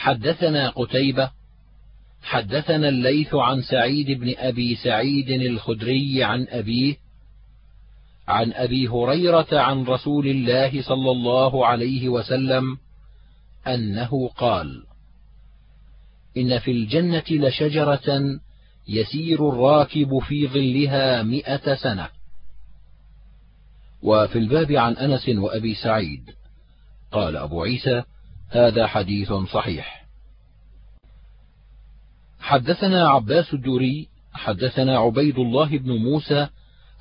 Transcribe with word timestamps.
حدثنا 0.00 0.68
قتيبة 0.68 1.30
حدثنا 2.22 2.88
الليث 2.88 3.34
عن 3.34 3.62
سعيد 3.62 4.10
بن 4.20 4.34
أبي 4.38 4.76
سعيد 4.76 5.30
الخدري 5.30 6.24
عن 6.24 6.46
أبيه 6.50 6.96
عن 8.28 8.52
أبي 8.52 8.88
هريرة 8.88 9.46
عن 9.52 9.84
رسول 9.84 10.26
الله 10.26 10.82
صلى 10.82 11.10
الله 11.10 11.66
عليه 11.66 12.08
وسلم 12.08 12.78
أنه 13.66 14.28
قال: 14.28 14.84
إن 16.36 16.58
في 16.58 16.70
الجنة 16.70 17.24
لشجرة 17.30 18.40
يسير 18.88 19.48
الراكب 19.48 20.18
في 20.18 20.48
ظلها 20.48 21.22
مئة 21.22 21.74
سنة. 21.74 22.08
وفي 24.02 24.38
الباب 24.38 24.72
عن 24.72 24.92
أنس 24.96 25.28
وأبي 25.28 25.74
سعيد 25.74 26.30
قال 27.12 27.36
أبو 27.36 27.62
عيسى: 27.62 28.02
هذا 28.50 28.86
حديث 28.86 29.32
صحيح. 29.32 30.06
حدثنا 32.40 33.08
عباس 33.08 33.54
الدوري 33.54 34.08
حدثنا 34.32 34.98
عبيد 34.98 35.38
الله 35.38 35.78
بن 35.78 35.92
موسى 35.92 36.48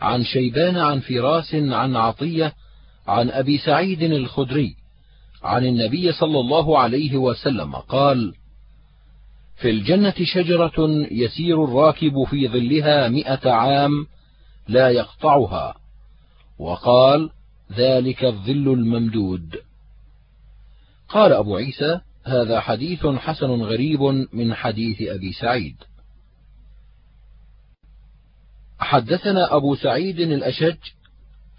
عن 0.02 0.24
شيبان 0.24 0.78
عن 0.78 1.00
فراس 1.00 1.56
عن 1.56 1.96
عطية 1.96 2.54
عن 3.08 3.30
أبي 3.30 3.58
سعيد 3.58 4.04
الخدري 4.04 4.76
عن 5.44 5.66
النبي 5.66 6.12
صلى 6.12 6.40
الله 6.40 6.80
عليه 6.80 7.18
وسلم 7.18 7.76
قال 7.76 8.34
في 9.56 9.70
الجنة 9.70 10.14
شجرة 10.24 11.08
يسير 11.12 11.64
الراكب 11.64 12.24
في 12.30 12.48
ظلها 12.48 13.10
مائه 13.10 13.52
عام 13.52 14.08
لا 14.68 14.90
يقطعها 14.90 15.76
وقال 16.60 17.30
ذلك 17.78 18.24
الظل 18.24 18.74
الممدود 18.74 19.56
قال 21.10 21.34
أبو 21.34 21.56
عيسى 21.56 22.00
هذا 22.26 22.60
حديث 22.60 23.08
حسن 23.08 23.48
غريب 23.62 24.02
من 24.34 24.54
حديث 24.54 25.02
أبي 25.02 25.34
سعيد. 25.34 25.76
حدثنا 28.80 29.56
أبو 29.56 29.76
سعيد 29.76 30.20
الأشج 30.20 30.78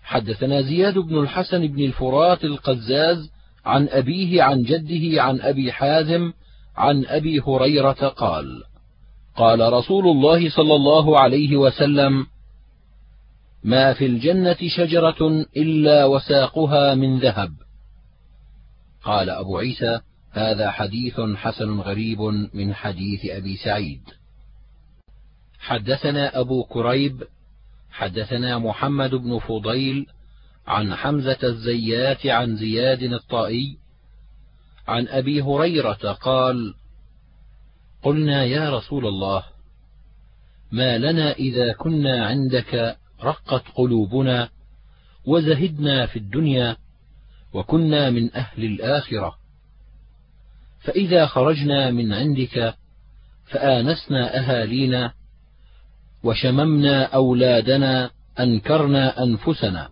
حدثنا 0.03 0.63
زياد 0.63 0.99
بن 0.99 1.19
الحسن 1.19 1.67
بن 1.67 1.85
الفرات 1.85 2.45
القزاز 2.45 3.31
عن 3.65 3.89
أبيه 3.89 4.43
عن 4.43 4.63
جده 4.63 5.23
عن 5.23 5.41
أبي 5.41 5.73
حازم 5.73 6.33
عن 6.77 7.07
أبي 7.07 7.41
هريرة 7.41 8.09
قال 8.09 8.63
قال 9.37 9.73
رسول 9.73 10.07
الله 10.07 10.51
صلى 10.51 10.75
الله 10.75 11.21
عليه 11.21 11.57
وسلم 11.57 12.27
ما 13.65 13.93
في 13.93 14.07
الجنة 14.07 14.57
شجرة 14.77 15.47
إلا 15.57 16.05
وساقها 16.05 16.95
من 16.95 17.19
ذهب. 17.19 17.53
قال 19.05 19.31
أبو 19.31 19.59
عيسى 19.59 20.01
هذا 20.31 20.71
حديث 20.71 21.21
حسن 21.21 21.81
غريب 21.81 22.21
من 22.55 22.75
حديث 22.75 23.21
أبي 23.25 23.57
سعيد. 23.57 24.03
حدثنا 25.59 26.41
أبو 26.41 26.65
كريب 26.65 27.23
حدثنا 27.91 28.59
محمد 28.59 29.11
بن 29.15 29.39
فضيل 29.39 30.07
عن 30.67 30.95
حمزة 30.95 31.39
الزيات 31.43 32.27
عن 32.27 32.57
زياد 32.57 33.03
الطائي 33.03 33.79
عن 34.89 35.09
أبي 35.09 35.43
هريرة 35.43 36.13
قال 36.13 36.75
قلنا 38.03 38.45
يا 38.45 38.77
رسول 38.77 39.07
الله 39.07 39.45
ما 40.73 40.99
لنا 40.99 41.33
إذا 41.33 41.73
كنا 41.73 42.27
عندك 42.27 42.97
رقت 43.23 43.65
قلوبنا 43.75 44.49
وزهدنا 45.27 46.07
في 46.07 46.19
الدنيا 46.19 46.77
وكنا 47.53 48.11
من 48.11 48.35
أهل 48.35 48.65
الآخرة. 48.65 49.35
فإذا 50.81 51.27
خرجنا 51.27 51.91
من 51.91 52.13
عندك 52.13 52.75
فآنسنا 53.45 54.39
أهالينا 54.39 55.13
وشممنا 56.25 57.05
أولادنا 57.05 58.11
أنكرنا 58.41 59.23
أنفسنا. 59.23 59.89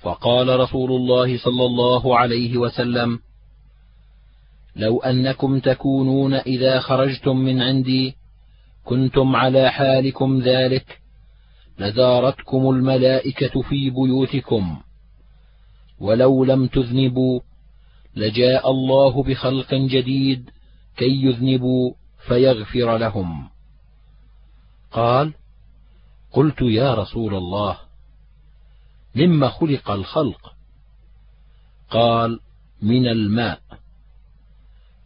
فقال 0.00 0.60
رسول 0.60 0.92
الله 0.92 1.38
صلى 1.38 1.64
الله 1.64 2.18
عليه 2.18 2.56
وسلم 2.56 3.18
لو 4.76 5.00
أنكم 5.00 5.60
تكونون 5.60 6.34
إذا 6.34 6.80
خرجتم 6.80 7.36
من 7.36 7.62
عندي 7.62 8.14
كنتم 8.84 9.36
على 9.36 9.70
حالكم 9.70 10.40
ذلك 10.40 11.00
لزارتكم 11.78 12.70
الملائكة 12.70 13.62
في 13.62 13.90
بيوتكم. 13.90 14.80
ولو 16.00 16.44
لم 16.44 16.66
تذنبوا 16.66 17.40
لجاء 18.16 18.70
الله 18.70 19.22
بخلق 19.22 19.74
جديد 19.74 20.50
كي 20.96 21.22
يذنبوا 21.24 21.94
فيغفر 22.26 22.96
لهم. 22.96 23.48
قال 24.92 25.34
قلت 26.32 26.62
يا 26.62 26.94
رسول 26.94 27.34
الله 27.34 27.78
مما 29.14 29.48
خلق 29.48 29.90
الخلق؟ 29.90 30.54
قال 31.90 32.40
من 32.82 33.06
الماء. 33.06 33.60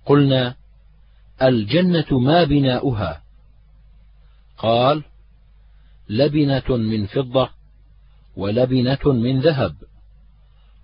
قلنا 0.06 0.56
الجنة 1.42 2.18
ما 2.18 2.44
بناؤها؟ 2.44 3.22
قال 4.58 5.04
لبنة 6.08 6.76
من 6.76 7.06
فضة 7.06 7.50
ولبنة 8.36 9.12
من 9.12 9.40
ذهب. 9.40 9.76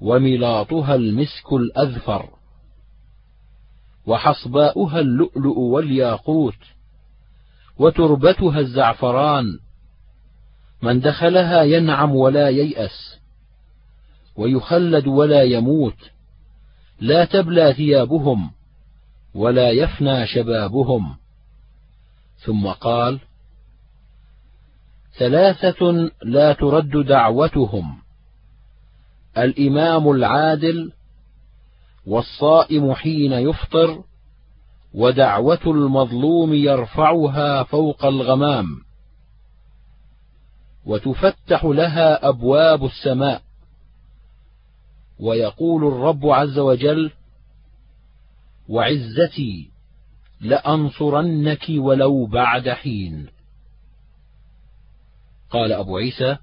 وملاطها 0.00 0.94
المسك 0.94 1.52
الأذفر 1.52 2.30
وحصباؤها 4.06 5.00
اللؤلؤ 5.00 5.58
والياقوت 5.58 6.58
وتربتها 7.78 8.58
الزعفران 8.58 9.58
من 10.82 11.00
دخلها 11.00 11.62
ينعم 11.62 12.14
ولا 12.14 12.48
ييأس 12.48 13.18
ويخلد 14.36 15.06
ولا 15.06 15.42
يموت 15.42 16.10
لا 17.00 17.24
تبلى 17.24 17.74
ثيابهم 17.74 18.50
ولا 19.34 19.70
يفنى 19.70 20.26
شبابهم. 20.26 21.16
ثم 22.44 22.68
قال 22.68 23.20
ثلاثة 25.18 26.10
لا 26.22 26.52
ترد 26.52 27.06
دعوتهم. 27.06 27.99
الإمام 29.38 30.10
العادل 30.10 30.92
والصائم 32.06 32.94
حين 32.94 33.32
يفطر 33.32 34.04
ودعوة 34.94 35.60
المظلوم 35.66 36.54
يرفعها 36.54 37.62
فوق 37.62 38.04
الغمام. 38.04 38.66
وتفتح 40.86 41.64
لها 41.64 42.28
أبواب 42.28 42.84
السماء. 42.84 43.42
ويقول 45.20 45.86
الرب 45.86 46.26
عز 46.26 46.58
وجل 46.58 47.10
وعزتي 48.68 49.70
لأنصرنك 50.40 51.66
ولو 51.68 52.26
بعد 52.26 52.68
حين. 52.68 53.28
قال 55.50 55.72
أبو 55.72 55.96
عيسى 55.96 56.36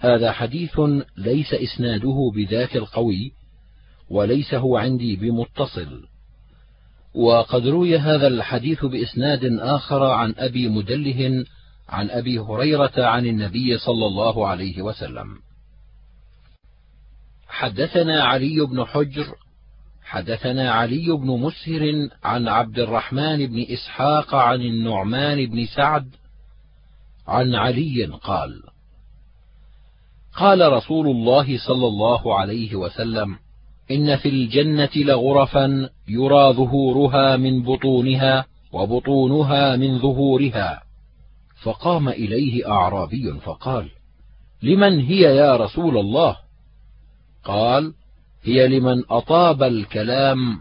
هذا 0.00 0.32
حديث 0.32 0.80
ليس 1.16 1.54
إسناده 1.54 2.32
بذاك 2.34 2.76
القوي 2.76 3.32
وليس 4.10 4.54
هو 4.54 4.76
عندي 4.76 5.16
بمتصل. 5.16 6.06
وقد 7.14 7.66
روي 7.66 7.98
هذا 7.98 8.26
الحديث 8.26 8.84
بإسناد 8.84 9.44
آخر 9.44 10.02
عن 10.02 10.34
أبي 10.38 10.68
مدله 10.68 11.44
عن 11.88 12.10
أبي 12.10 12.38
هريرة 12.38 12.92
عن 12.96 13.26
النبي 13.26 13.78
صلى 13.78 14.06
الله 14.06 14.48
عليه 14.48 14.82
وسلم. 14.82 15.38
حدثنا 17.48 18.22
علي 18.22 18.66
بن 18.66 18.84
حجر 18.84 19.34
حدثنا 20.02 20.72
علي 20.72 21.12
بن 21.12 21.26
مسهر 21.26 22.08
عن 22.24 22.48
عبد 22.48 22.78
الرحمن 22.78 23.46
بن 23.46 23.66
إسحاق 23.70 24.34
عن 24.34 24.60
النعمان 24.60 25.46
بن 25.46 25.66
سعد 25.66 26.14
عن 27.26 27.54
علي 27.54 28.04
قال 28.04 28.62
قال 30.36 30.72
رسول 30.72 31.06
الله 31.06 31.58
صلى 31.58 31.86
الله 31.86 32.38
عليه 32.38 32.74
وسلم 32.74 33.36
إن 33.90 34.16
في 34.16 34.28
الجنة 34.28 34.90
لغرفا 34.96 35.90
يرى 36.08 36.52
ظهورها 36.52 37.36
من 37.36 37.62
بطونها 37.62 38.46
وبطونها 38.72 39.76
من 39.76 39.98
ظهورها. 39.98 40.82
فقام 41.62 42.08
إليه 42.08 42.70
أعرابي 42.70 43.32
فقال 43.32 43.88
لمن 44.62 45.00
هي 45.00 45.20
يا 45.20 45.56
رسول 45.56 45.98
الله؟ 45.98 46.36
قال 47.44 47.94
هي 48.42 48.68
لمن 48.68 49.02
أطاب 49.10 49.62
الكلام 49.62 50.58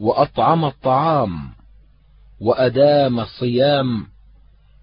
وأطعم 0.00 0.64
الطعام 0.64 1.50
وأدام 2.40 3.20
الصيام 3.20 4.06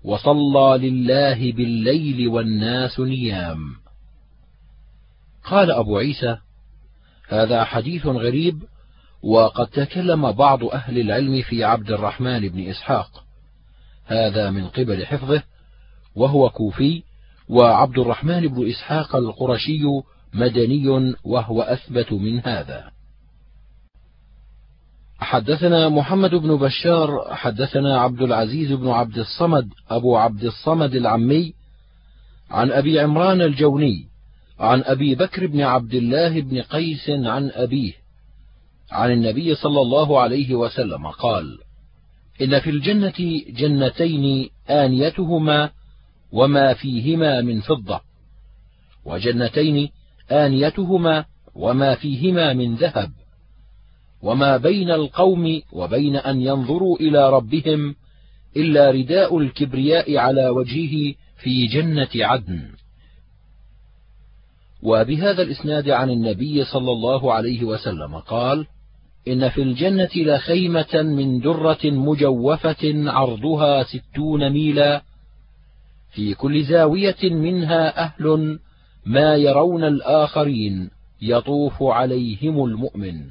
وصلى 0.03 0.89
لله 0.89 1.51
بالليل 1.51 2.27
والناس 2.27 2.99
نيام. 2.99 3.84
قال 5.45 5.71
أبو 5.71 5.97
عيسى 5.97 6.37
هذا 7.27 7.63
حديث 7.63 8.05
غريب 8.05 8.63
وقد 9.23 9.67
تكلم 9.67 10.31
بعض 10.31 10.63
أهل 10.63 10.99
العلم 10.99 11.41
في 11.41 11.63
عبد 11.63 11.91
الرحمن 11.91 12.49
بن 12.49 12.69
إسحاق. 12.69 13.23
هذا 14.05 14.49
من 14.49 14.67
قبل 14.67 15.05
حفظه 15.05 15.43
وهو 16.15 16.49
كوفي 16.49 17.03
وعبد 17.49 17.99
الرحمن 17.99 18.47
بن 18.47 18.69
إسحاق 18.69 19.15
القرشي 19.15 19.81
مدني 20.33 21.15
وهو 21.23 21.61
أثبت 21.61 22.13
من 22.13 22.39
هذا. 22.39 22.91
حدثنا 25.19 25.89
محمد 25.89 26.35
بن 26.35 26.55
بشار 26.55 27.35
حدثنا 27.35 27.99
عبد 27.99 28.21
العزيز 28.21 28.71
بن 28.71 28.87
عبد 28.87 29.17
الصمد 29.17 29.69
أبو 29.89 30.17
عبد 30.17 30.43
الصمد 30.43 30.95
العمي 30.95 31.53
عن 32.51 32.71
أبي 32.71 32.99
عمران 32.99 33.41
الجوني 33.41 34.14
عن 34.59 34.83
أبي 34.83 35.15
بكر 35.15 35.47
بن 35.47 35.61
عبد 35.61 35.93
الله 35.93 36.41
بن 36.41 36.61
قيس 36.61 37.09
عن 37.09 37.51
أبيه 37.53 37.93
عن 38.91 39.11
النبي 39.11 39.55
صلى 39.55 39.81
الله 39.81 40.19
عليه 40.19 40.55
وسلم 40.55 41.07
قال 41.07 41.57
إن 42.41 42.59
في 42.59 42.69
الجنة 42.69 43.41
جنتين 43.49 44.49
آنيتهما 44.69 45.69
وما 46.31 46.73
فيهما 46.73 47.41
من 47.41 47.61
فضة 47.61 48.01
وجنتين 49.05 49.89
آنيتهما 50.31 51.25
وما 51.55 51.95
فيهما 51.95 52.53
من 52.53 52.75
ذهب 52.75 53.11
وما 54.21 54.57
بين 54.57 54.91
القوم 54.91 55.61
وبين 55.71 56.15
أن 56.15 56.41
ينظروا 56.41 56.97
إلى 56.97 57.29
ربهم 57.29 57.95
إلا 58.57 58.91
رداء 58.91 59.37
الكبرياء 59.37 60.17
على 60.17 60.49
وجهه 60.49 61.13
في 61.37 61.67
جنة 61.67 62.09
عدن. 62.15 62.69
وبهذا 64.85 65.41
الإسناد 65.41 65.89
عن 65.89 66.09
النبي 66.09 66.65
صلى 66.65 66.91
الله 66.91 67.33
عليه 67.33 67.63
وسلم 67.63 68.15
قال 68.15 68.67
إن 69.27 69.49
في 69.49 69.61
الجنة 69.61 70.09
لخيمة 70.15 71.01
من 71.01 71.39
درة 71.39 71.79
مجوفة 71.83 73.11
عرضها 73.11 73.83
ستون 73.83 74.49
ميلا 74.49 75.01
في 76.11 76.33
كل 76.33 76.63
زاوية 76.63 77.23
منها 77.23 78.03
أهل 78.03 78.59
ما 79.05 79.35
يرون 79.35 79.83
الآخرين 79.83 80.89
يطوف 81.21 81.83
عليهم 81.83 82.65
المؤمن. 82.65 83.29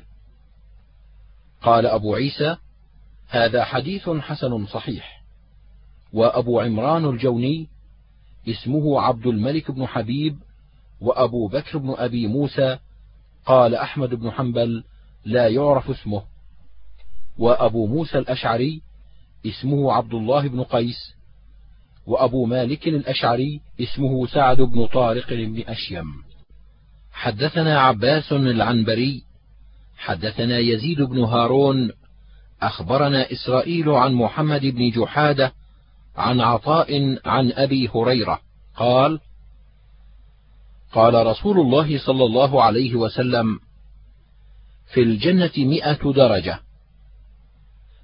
قال 1.63 1.87
أبو 1.87 2.15
عيسى 2.15 2.57
هذا 3.29 3.65
حديث 3.65 4.11
حسن 4.11 4.67
صحيح. 4.67 5.25
وأبو 6.13 6.61
عمران 6.61 7.05
الجوني 7.05 7.69
اسمه 8.49 9.01
عبد 9.01 9.27
الملك 9.27 9.71
بن 9.71 9.87
حبيب 9.87 10.37
وأبو 11.05 11.49
بكر 11.49 11.79
بن 11.79 11.95
أبي 11.99 12.27
موسى 12.27 12.79
قال 13.47 13.75
أحمد 13.75 14.15
بن 14.15 14.31
حنبل 14.31 14.85
لا 15.25 15.49
يعرف 15.49 15.91
اسمه. 15.91 16.23
وأبو 17.39 17.87
موسى 17.87 18.19
الأشعري 18.19 18.83
اسمه 19.47 19.93
عبد 19.93 20.15
الله 20.15 20.49
بن 20.49 20.63
قيس 20.63 21.15
وأبو 22.07 22.47
مالك 22.47 22.89
الأشعري 22.89 23.61
اسمه 23.81 24.27
سعد 24.27 24.61
بن 24.61 24.87
طارق 24.87 25.33
بن 25.33 25.65
أشيم. 25.69 26.07
حدثنا 27.13 27.81
عباس 27.81 28.33
العنبري 28.33 29.23
حدثنا 29.97 30.59
يزيد 30.59 31.03
بن 31.03 31.25
هارون 31.25 31.91
أخبرنا 32.63 33.33
إسرائيل 33.33 33.89
عن 33.89 34.13
محمد 34.13 34.61
بن 34.67 34.91
جحادة 34.91 35.53
عن 36.17 36.41
عطاء 36.41 37.19
عن 37.25 37.53
أبي 37.53 37.89
هريرة 37.95 38.41
قال 38.77 39.21
قال 40.95 41.27
رسول 41.27 41.61
الله 41.61 41.99
صلى 41.99 42.25
الله 42.25 42.63
عليه 42.63 42.95
وسلم 42.95 43.61
في 44.95 45.03
الجنة 45.03 45.53
مئة 45.57 46.13
درجة 46.13 46.61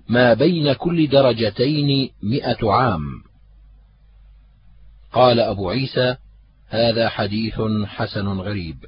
ما 0.09 0.35
بين 0.35 0.73
كل 0.73 1.09
درجتين 1.09 2.11
مئة 2.23 2.73
عام. 2.73 3.23
قال 5.13 5.41
أبو 5.41 5.71
عيسى 5.71 6.17
هذا 6.69 7.09
حديث 7.09 7.61
حسن 7.87 8.29
غريب. 8.29 8.87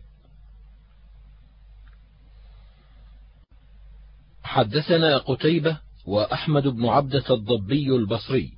حدثنا 4.43 5.19
قتيبة 5.19 5.79
وأحمد 6.07 6.63
بن 6.63 6.87
عبدة 6.89 7.25
الضبي 7.31 7.87
البصري 7.97 8.53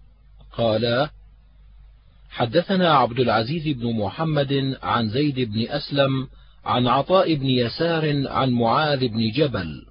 قالا 0.53 1.11
حدثنا 2.35 2.95
عبد 2.95 3.21
العزيز 3.21 3.69
بن 3.77 3.97
محمد 3.97 4.79
عن 4.83 5.09
زيد 5.09 5.41
بن 5.41 5.69
أسلم 5.69 6.29
عن 6.65 6.87
عطاء 6.87 7.35
بن 7.35 7.47
يسار 7.47 8.29
عن 8.29 8.51
معاذ 8.51 9.09
بن 9.09 9.31
جبل 9.31 9.87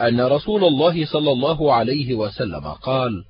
أن 0.00 0.20
رسول 0.20 0.64
الله 0.64 1.06
صلى 1.06 1.32
الله 1.32 1.74
عليه 1.74 2.14
وسلم 2.14 2.68
قال: 2.68 3.24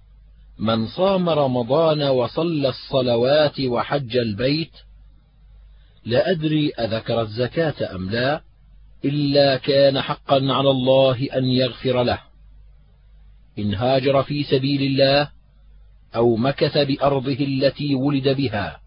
من 0.58 0.86
صام 0.86 1.28
رمضان 1.28 2.02
وصلى 2.02 2.68
الصلوات 2.68 3.60
وحج 3.60 4.16
البيت 4.16 4.72
لا 6.04 6.30
أدري 6.30 6.70
أذكر 6.70 7.20
الزكاة 7.20 7.94
أم 7.94 8.10
لا 8.10 8.40
إلا 9.04 9.56
كان 9.56 10.00
حقا 10.00 10.52
على 10.52 10.70
الله 10.70 11.28
أن 11.34 11.44
يغفر 11.44 12.02
له. 12.02 12.18
إن 13.58 13.74
هاجر 13.74 14.22
في 14.22 14.42
سبيل 14.42 14.82
الله 14.82 15.28
أو 16.16 16.36
مكث 16.36 16.78
بأرضه 16.78 17.38
التي 17.40 17.94
ولد 17.94 18.28
بها. 18.28 18.80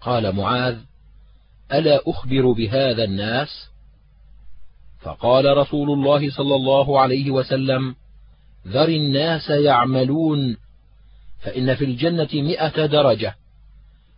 قال 0.00 0.36
معاذ 0.36 0.78
ألا 1.72 2.00
أخبر 2.06 2.52
بهذا 2.52 3.04
الناس؟ 3.04 3.48
فقال 5.00 5.56
رسول 5.56 5.90
الله 5.90 6.30
صلى 6.30 6.54
الله 6.54 7.00
عليه 7.00 7.30
وسلم 7.30 7.94
ذر 8.68 8.88
الناس 8.88 9.50
يعملون 9.50 10.56
فإن 11.40 11.74
في 11.74 11.84
الجنة 11.84 12.28
مئة 12.34 12.86
درجة 12.86 13.34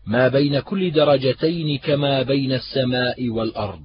ما 0.07 0.29
بين 0.29 0.61
كل 0.61 0.93
درجتين 0.93 1.79
كما 1.79 2.23
بين 2.23 2.53
السماء 2.53 3.29
والأرض. 3.29 3.83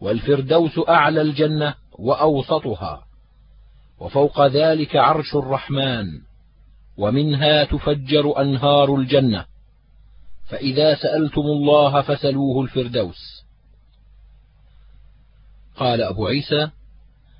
والفردوس 0.00 0.80
أعلى 0.88 1.20
الجنة 1.20 1.74
وأوسطها. 1.98 3.09
وفوق 4.00 4.46
ذلك 4.46 4.96
عرش 4.96 5.34
الرحمن 5.34 6.06
ومنها 6.96 7.64
تفجر 7.64 8.40
أنهار 8.40 8.94
الجنة. 8.94 9.44
فإذا 10.48 10.94
سألتم 10.94 11.40
الله 11.40 12.00
فسلوه 12.02 12.62
الفردوس. 12.62 13.44
قال 15.76 16.02
أبو 16.02 16.26
عيسى 16.26 16.70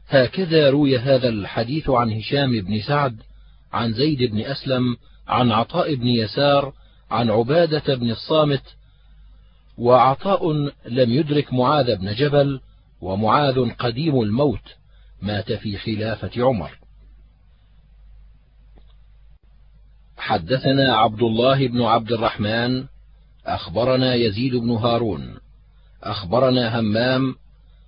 هكذا 0.09 0.71
روي 0.71 0.99
هذا 0.99 1.29
الحديث 1.29 1.90
عن 1.90 2.12
هشام 2.12 2.61
بن 2.61 2.81
سعد 2.81 3.17
عن 3.73 3.93
زيد 3.93 4.31
بن 4.31 4.40
أسلم 4.40 4.97
عن 5.29 5.52
عطاء 5.52 5.95
بن 5.95 6.07
يسار 6.07 6.73
عن 7.11 7.31
عبادة 7.31 7.95
بن 7.95 8.11
الصامت. 8.11 8.62
وعطاء 9.79 10.52
لم 10.88 11.12
يدرك 11.12 11.52
معاذ 11.52 11.97
بن 11.97 12.14
جبل 12.14 12.61
ومعاذ 13.00 13.71
قديم 13.71 14.21
الموت. 14.21 14.80
مات 15.23 15.53
في 15.53 15.77
خلافة 15.77 16.31
عمر. 16.45 16.71
حدثنا 20.17 20.97
عبد 20.97 21.23
الله 21.23 21.69
بن 21.69 21.83
عبد 21.83 22.12
الرحمن 22.12 22.85
أخبرنا 23.47 24.15
يزيد 24.15 24.55
بن 24.55 24.71
هارون 24.71 25.37
أخبرنا 26.03 26.81
همام 26.81 27.35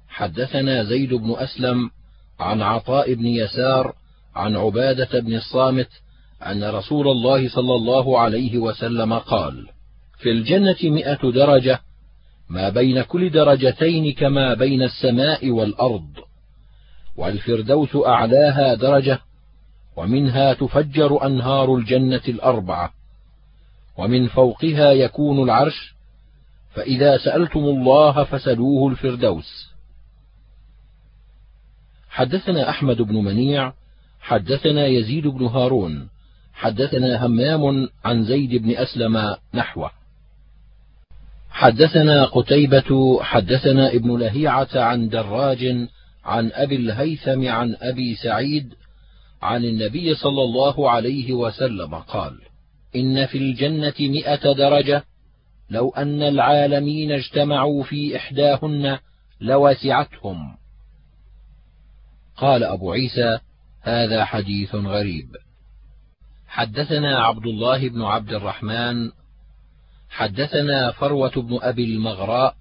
حدثنا 0.08 0.84
زيد 0.84 1.14
بن 1.14 1.34
أسلم 1.38 1.90
عن 2.40 2.62
عطاء 2.62 3.14
بن 3.14 3.26
يسار 3.26 3.94
عن 4.34 4.56
عبادة 4.56 5.20
بن 5.20 5.34
الصامت 5.34 5.88
أن 6.42 6.64
رسول 6.64 7.08
الله 7.08 7.48
صلى 7.48 7.74
الله 7.74 8.18
عليه 8.18 8.58
وسلم 8.58 9.18
قال: 9.18 9.68
في 10.18 10.30
الجنة 10.30 10.76
مئة 10.82 11.30
درجة 11.30 11.80
ما 12.48 12.68
بين 12.68 13.02
كل 13.02 13.30
درجتين 13.30 14.12
كما 14.12 14.54
بين 14.54 14.82
السماء 14.82 15.50
والأرض، 15.50 16.06
والفردوس 17.16 17.96
أعلاها 18.06 18.74
درجة، 18.74 19.18
ومنها 19.96 20.54
تفجر 20.54 21.26
أنهار 21.26 21.74
الجنة 21.74 22.22
الأربعة، 22.28 22.92
ومن 23.98 24.28
فوقها 24.28 24.92
يكون 24.92 25.42
العرش، 25.42 25.94
فإذا 26.74 27.18
سألتم 27.18 27.60
الله 27.60 28.24
فسلوه 28.24 28.88
الفردوس. 28.88 29.72
حدثنا 32.10 32.70
أحمد 32.70 33.02
بن 33.02 33.14
منيع 33.14 33.72
حدثنا 34.20 34.86
يزيد 34.86 35.26
بن 35.26 35.46
هارون 35.46 36.08
حدثنا 36.54 37.26
همام 37.26 37.88
عن 38.04 38.24
زيد 38.24 38.62
بن 38.62 38.70
أسلم 38.70 39.36
نحوه 39.54 39.90
حدثنا 41.50 42.24
قتيبة 42.24 43.22
حدثنا 43.22 43.92
ابن 43.92 44.18
لهيعة 44.18 44.68
عن 44.74 45.08
دراج 45.08 45.88
عن 46.24 46.50
أبي 46.52 46.76
الهيثم 46.76 47.48
عن 47.48 47.76
أبي 47.80 48.14
سعيد 48.14 48.74
عن 49.42 49.64
النبي 49.64 50.14
صلى 50.14 50.42
الله 50.42 50.90
عليه 50.90 51.32
وسلم 51.32 51.94
قال 51.94 52.40
إن 52.96 53.26
في 53.26 53.38
الجنة 53.38 53.94
مئة 54.00 54.52
درجة 54.52 55.04
لو 55.70 55.90
أن 55.90 56.22
العالمين 56.22 57.12
اجتمعوا 57.12 57.82
في 57.82 58.16
إحداهن 58.16 58.98
لوسعتهم. 59.40 60.56
قال 62.36 62.64
أبو 62.64 62.92
عيسى 62.92 63.38
هذا 63.80 64.24
حديث 64.24 64.74
غريب. 64.74 65.28
حدثنا 66.46 67.18
عبد 67.18 67.46
الله 67.46 67.88
بن 67.88 68.02
عبد 68.02 68.32
الرحمن 68.32 69.10
حدثنا 70.10 70.92
فروة 70.92 71.30
بن 71.30 71.58
أبي 71.62 71.84
المغراء 71.84 72.54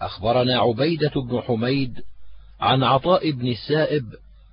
أخبرنا 0.00 0.58
عبيدة 0.58 1.12
بن 1.16 1.40
حميد 1.40 2.02
عن 2.60 2.82
عطاء 2.82 3.30
بن 3.30 3.48
السائب 3.48 4.04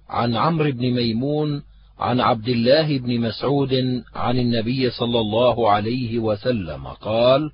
عن 0.09 0.35
عمرو 0.35 0.71
بن 0.71 0.91
ميمون 0.91 1.63
عن 1.99 2.19
عبد 2.19 2.47
الله 2.47 2.97
بن 2.97 3.19
مسعود 3.19 4.03
عن 4.15 4.39
النبي 4.39 4.89
صلى 4.89 5.19
الله 5.19 5.69
عليه 5.71 6.19
وسلم 6.19 6.87
قال 6.87 7.51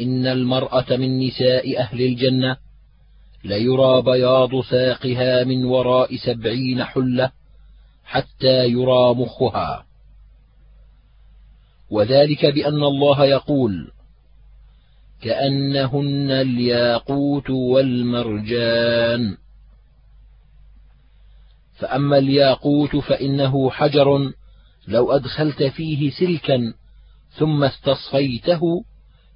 إن 0.00 0.26
المرأة 0.26 0.96
من 0.96 1.18
نساء 1.26 1.80
أهل 1.80 2.02
الجنة 2.02 2.56
ليرى 3.44 4.02
بياض 4.02 4.60
ساقها 4.60 5.44
من 5.44 5.64
وراء 5.64 6.16
سبعين 6.16 6.84
حلة 6.84 7.30
حتى 8.04 8.66
يرى 8.68 9.14
مخها. 9.14 9.86
وذلك 11.90 12.46
بأن 12.46 12.82
الله 12.82 13.24
يقول 13.24 13.90
كأنهن 15.26 16.30
الياقوت 16.30 17.50
والمرجان. 17.50 19.36
فأما 21.74 22.18
الياقوت 22.18 22.96
فإنه 22.96 23.70
حجر 23.70 24.32
لو 24.88 25.12
أدخلت 25.12 25.62
فيه 25.62 26.10
سلكا 26.10 26.74
ثم 27.30 27.64
استصفيته 27.64 28.84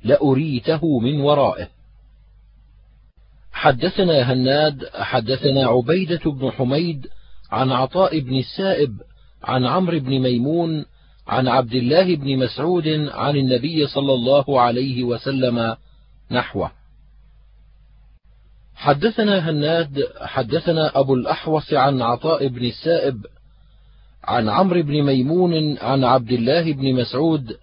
لأريته 0.05 0.99
من 0.99 1.21
ورائه. 1.21 1.69
حدثنا 3.53 4.33
هناد 4.33 4.85
حدثنا 4.95 5.67
عبيدة 5.67 6.31
بن 6.31 6.51
حميد 6.51 7.07
عن 7.51 7.73
عطاء 7.73 8.21
بن 8.21 8.39
السائب 8.39 9.01
عن 9.43 9.65
عمرو 9.65 10.01
بن 10.01 10.19
ميمون 10.19 10.85
عن 11.31 11.49
عبد 11.49 11.75
الله 11.75 12.17
بن 12.17 12.37
مسعود 12.37 12.89
عن 13.13 13.37
النبي 13.37 13.87
صلى 13.87 14.15
الله 14.15 14.61
عليه 14.61 15.05
وسلم 15.05 15.77
نحوه. 16.31 16.71
حدثنا 18.75 19.51
هناد 19.51 20.05
حدثنا 20.21 20.99
أبو 21.01 21.15
الأحوص 21.15 21.73
عن 21.73 22.03
عطاء 22.03 22.49
بن 22.49 22.65
السائب 22.65 23.27
عن 24.25 24.49
عمرو 24.49 24.83
بن 24.83 25.03
ميمون 25.03 25.79
عن 25.79 26.05
عبد 26.05 26.33
الله 26.33 26.73
بن 26.73 26.95
مسعود 26.95 27.57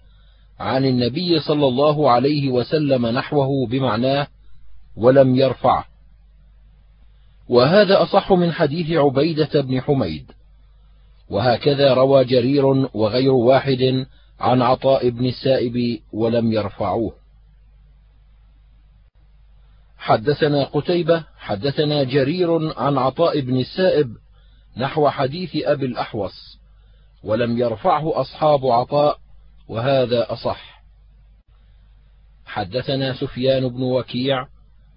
عن 0.60 0.84
النبي 0.84 1.40
صلى 1.40 1.66
الله 1.66 2.10
عليه 2.10 2.48
وسلم 2.48 3.06
نحوه 3.06 3.66
بمعناه 3.66 4.26
ولم 4.96 5.36
يرفعه. 5.36 5.84
وهذا 7.48 8.02
أصح 8.02 8.32
من 8.32 8.52
حديث 8.52 8.90
عبيدة 8.90 9.60
بن 9.60 9.80
حميد. 9.80 10.37
وهكذا 11.30 11.94
روى 11.94 12.24
جرير 12.24 12.66
وغير 12.94 13.32
واحد 13.32 14.06
عن 14.40 14.62
عطاء 14.62 15.10
بن 15.10 15.26
السائب 15.26 16.00
ولم 16.12 16.52
يرفعوه. 16.52 17.12
حدثنا 19.98 20.64
قتيبة 20.64 21.24
حدثنا 21.38 22.04
جرير 22.04 22.78
عن 22.78 22.98
عطاء 22.98 23.40
بن 23.40 23.60
السائب 23.60 24.16
نحو 24.76 25.08
حديث 25.08 25.50
أبي 25.56 25.86
الأحوص 25.86 26.58
ولم 27.24 27.58
يرفعه 27.58 28.20
أصحاب 28.20 28.66
عطاء 28.66 29.18
وهذا 29.68 30.32
أصح. 30.32 30.82
حدثنا 32.46 33.14
سفيان 33.14 33.68
بن 33.68 33.82
وكيع 33.82 34.46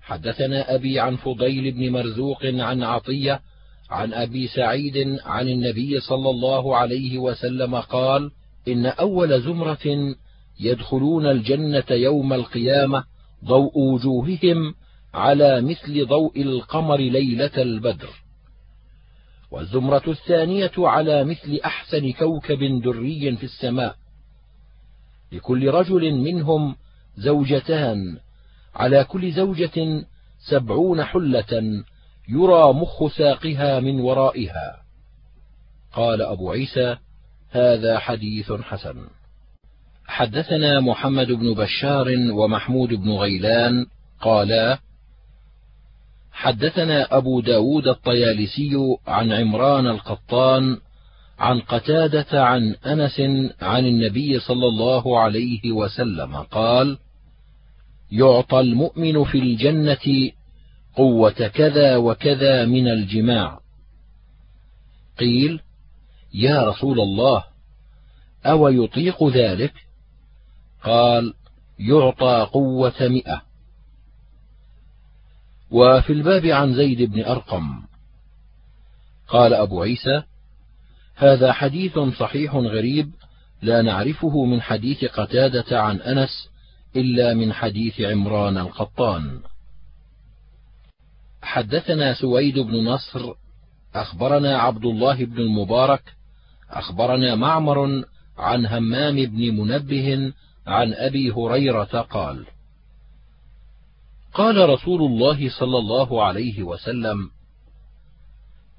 حدثنا 0.02 0.76
أبي 0.76 1.00
عن 1.00 1.16
فضيل 1.16 1.72
بن 1.72 1.92
مرزوق 1.92 2.46
عن 2.46 2.84
عطية 2.84 3.42
عن 3.92 4.14
أبي 4.14 4.48
سعيد 4.48 5.20
عن 5.26 5.50
النبي 5.50 6.00
صلى 6.00 6.30
الله 6.30 6.78
عليه 6.78 7.18
وسلم 7.18 7.76
قال 7.76 8.32
إن 8.68 8.86
أول 8.86 9.42
زمرة 9.42 10.16
يدخلون 10.60 11.26
الجنة 11.26 11.84
يوم 11.90 12.34
القيامة 12.34 13.04
ضوء 13.46 13.78
وجوههم 13.78 14.74
على 15.14 15.62
مثل 15.62 16.06
ضوء 16.06 16.42
القمر 16.42 16.98
ليلة 16.98 17.52
البدر. 17.58 18.10
والزمرة 19.52 20.04
الثانية 20.08 20.72
على 20.78 21.24
مثل 21.24 21.60
أحسن 21.66 22.12
كوكب 22.12 22.82
دري 22.84 23.36
في 23.38 23.44
السماء. 23.44 23.96
لكل 25.32 25.68
رجل 25.70 26.12
منهم 26.12 26.76
زوجتان 27.18 28.18
على 28.76 29.04
كل 29.04 29.32
زوجة 29.32 30.06
سبعون 30.50 31.04
حلة 31.04 31.84
يرى 32.30 32.74
مخ 32.74 33.18
ساقها 33.18 33.80
من 33.80 34.00
ورائها. 34.00 34.82
قال 35.94 36.22
أبو 36.22 36.52
عيسى 36.52 36.98
هذا 37.52 38.00
حديث 38.00 38.52
حسن. 38.52 38.96
حدثنا 40.12 40.80
محمد 40.80 41.28
بن 41.28 41.54
بشار 41.54 42.08
ومحمود 42.32 42.94
بن 42.94 43.12
غيلان 43.12 43.86
قالا 44.22 44.80
حدثنا 46.32 47.18
أبو 47.18 47.42
داود 47.42 47.88
الطيالسي 47.88 48.98
عن 49.08 49.32
عمران 49.32 49.88
القطان 49.88 50.78
عن 51.40 51.60
قتادة 51.60 52.44
عن 52.44 52.76
أنس 52.86 53.20
عن 53.62 53.86
النبي 53.86 54.40
صلى 54.40 54.68
الله 54.68 55.20
عليه 55.20 55.72
وسلم 55.72 56.36
قال 56.36 56.98
يعطى 58.12 58.60
المؤمن 58.60 59.24
في 59.24 59.40
الجنة 59.40 60.32
قوة 60.96 61.48
كذا 61.48 61.98
وكذا 61.98 62.66
من 62.66 62.88
الجماع. 62.88 63.60
قيل 65.20 65.60
يا 66.34 66.70
رسول 66.70 67.00
الله 67.00 67.44
أو 68.46 68.68
يطيق 68.70 69.28
ذلك؟ 69.28 69.74
قال 70.84 71.34
يعطى 71.80 72.48
قوة 72.54 73.08
مئة. 73.08 73.42
وفي 75.72 76.14
الباب 76.14 76.46
عن 76.46 76.76
زيد 76.76 77.02
بن 77.02 77.24
أرقم. 77.24 77.84
قال 79.28 79.54
أبو 79.54 79.82
عيسى 79.82 80.24
هذا 81.16 81.54
حديث 81.54 82.00
صحيح 82.00 82.56
غريب 82.56 83.12
لا 83.62 83.82
نعرفه 83.82 84.46
من 84.46 84.62
حديث 84.62 85.06
قتادة 85.06 85.82
عن 85.82 86.02
أنس 86.02 86.50
إلا 86.96 87.34
من 87.34 87.54
حديث 87.54 88.02
عمران 88.02 88.58
القطان. 88.58 89.40
حدثنا 91.42 92.14
سويد 92.14 92.60
بن 92.60 92.84
نصر 92.86 93.34
أخبرنا 93.96 94.58
عبد 94.58 94.86
الله 94.86 95.26
بن 95.26 95.38
المبارك 95.38 96.04
أخبرنا 96.70 97.36
معمر 97.36 98.04
عن 98.38 98.66
همام 98.66 99.16
بن 99.16 99.56
منبه 99.58 100.34
عن 100.68 100.94
أبي 100.94 101.32
هريرة 101.32 102.02
قال 102.02 102.46
قال 104.34 104.70
رسول 104.70 105.02
الله 105.02 105.50
صلى 105.60 105.78
الله 105.78 106.24
عليه 106.24 106.64
وسلم 106.64 107.30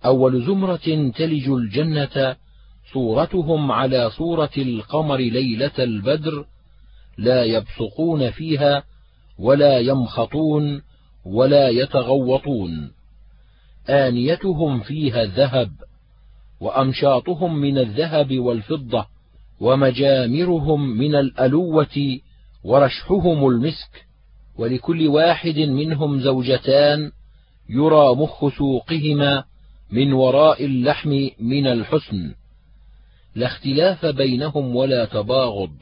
أول 0.05 0.47
زمرة 0.47 1.11
تلج 1.17 1.49
الجنة 1.49 2.37
صورتهم 2.93 3.73
على 3.73 4.11
صورة 4.11 4.51
القمر 4.57 5.17
ليلة 5.17 5.73
البدر 5.79 6.45
لا 7.19 7.45
يبصقون 7.45 8.31
فيها 8.31 8.85
ولا 9.39 9.79
يمخطون 9.79 10.83
ولا 11.25 11.69
يتغوطون. 11.69 12.93
آنيتهم 13.89 14.81
فيها 14.81 15.23
الذهب 15.23 15.73
وأمشاطهم 16.61 17.55
من 17.55 17.79
الذهب 17.79 18.39
والفضة 18.39 19.07
ومجامرهم 19.61 20.99
من 20.99 21.15
الألوة 21.15 22.19
ورشحهم 22.65 23.49
المسك 23.49 24.07
ولكل 24.59 25.09
واحد 25.09 25.59
منهم 25.59 26.21
زوجتان 26.21 27.13
يرى 27.69 28.15
مخ 28.15 28.59
سوقهما 28.59 29.45
من 29.91 30.13
وراء 30.13 30.65
اللحم 30.65 31.29
من 31.41 31.67
الحسن. 31.67 32.35
لا 33.35 33.47
اختلاف 33.47 34.07
بينهم 34.07 34.77
ولا 34.77 35.05
تباغض. 35.05 35.73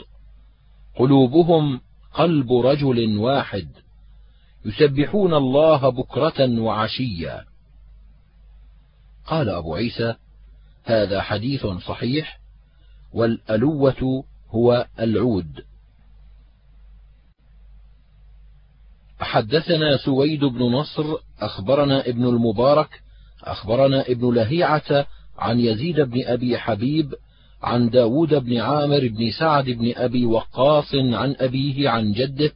قلوبهم 0.97 1.81
قلب 2.15 2.53
رجل 2.53 3.19
واحد. 3.19 3.69
يسبحون 4.65 5.35
الله 5.35 5.89
بكرة 5.89 6.61
وعشيا 6.61 7.45
قال 9.27 9.49
أبو 9.49 9.75
عيسى 9.75 10.15
هذا 10.85 11.23
حديث 11.23 11.67
صحيح 11.67 12.41
والألوة 13.13 14.25
هو 14.51 14.87
العود. 15.01 15.65
حدثنا 19.21 19.97
سويد 19.97 20.45
بن 20.45 20.63
نصر 20.63 21.05
أخبرنا 21.41 22.09
ابن 22.09 22.27
المبارك 22.27 23.03
أخبرنا 23.45 24.01
ابن 24.09 24.35
لهيعة 24.35 25.07
عن 25.39 25.61
يزيد 25.61 26.01
بن 26.01 26.25
أبي 26.27 26.59
حبيب 26.59 27.15
عن 27.63 27.91
داود 27.91 28.35
بن 28.35 28.57
عامر 28.57 29.09
بن 29.09 29.31
سعد 29.39 29.65
بن 29.65 29.93
أبي 29.97 30.27
وقاص 30.27 30.95
عن 30.95 31.37
أبيه 31.39 31.89
عن 31.89 32.13
جده 32.13 32.53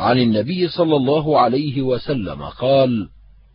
عن 0.00 0.18
النبي 0.18 0.68
صلى 0.68 0.96
الله 0.96 1.40
عليه 1.40 1.82
وسلم 1.82 2.42
قال 2.42 3.08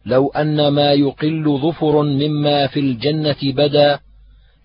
لو 0.05 0.29
أن 0.29 0.67
ما 0.67 0.93
يقل 0.93 1.59
ظفر 1.61 2.01
مما 2.01 2.67
في 2.67 2.79
الجنة 2.79 3.37
بدا 3.43 3.99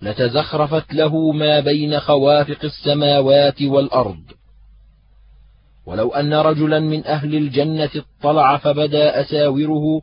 لتزخرفت 0.02 0.94
له 0.94 1.32
ما 1.32 1.60
بين 1.60 2.00
خوافق 2.00 2.64
السماوات 2.64 3.62
والأرض. 3.62 4.22
ولو 5.87 6.08
أن 6.10 6.34
رجلا 6.34 6.80
من 6.80 7.06
أهل 7.06 7.34
الجنة 7.34 7.90
اطلع 7.96 8.56
فبدا 8.56 9.20
أساوره 9.20 10.02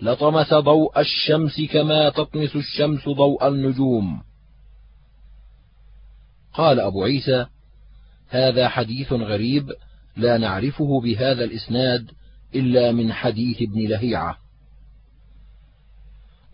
لطمس 0.00 0.54
ضوء 0.54 1.00
الشمس 1.00 1.60
كما 1.72 2.08
تطمس 2.08 2.56
الشمس 2.56 3.08
ضوء 3.08 3.48
النجوم. 3.48 4.22
قال 6.54 6.80
أبو 6.80 7.04
عيسى 7.04 7.46
هذا 8.28 8.68
حديث 8.68 9.12
غريب 9.12 9.72
لا 10.20 10.38
نعرفه 10.38 11.00
بهذا 11.00 11.44
الإسناد 11.44 12.10
إلا 12.54 12.92
من 12.92 13.12
حديث 13.12 13.62
ابن 13.62 13.88
لهيعة. 13.88 14.36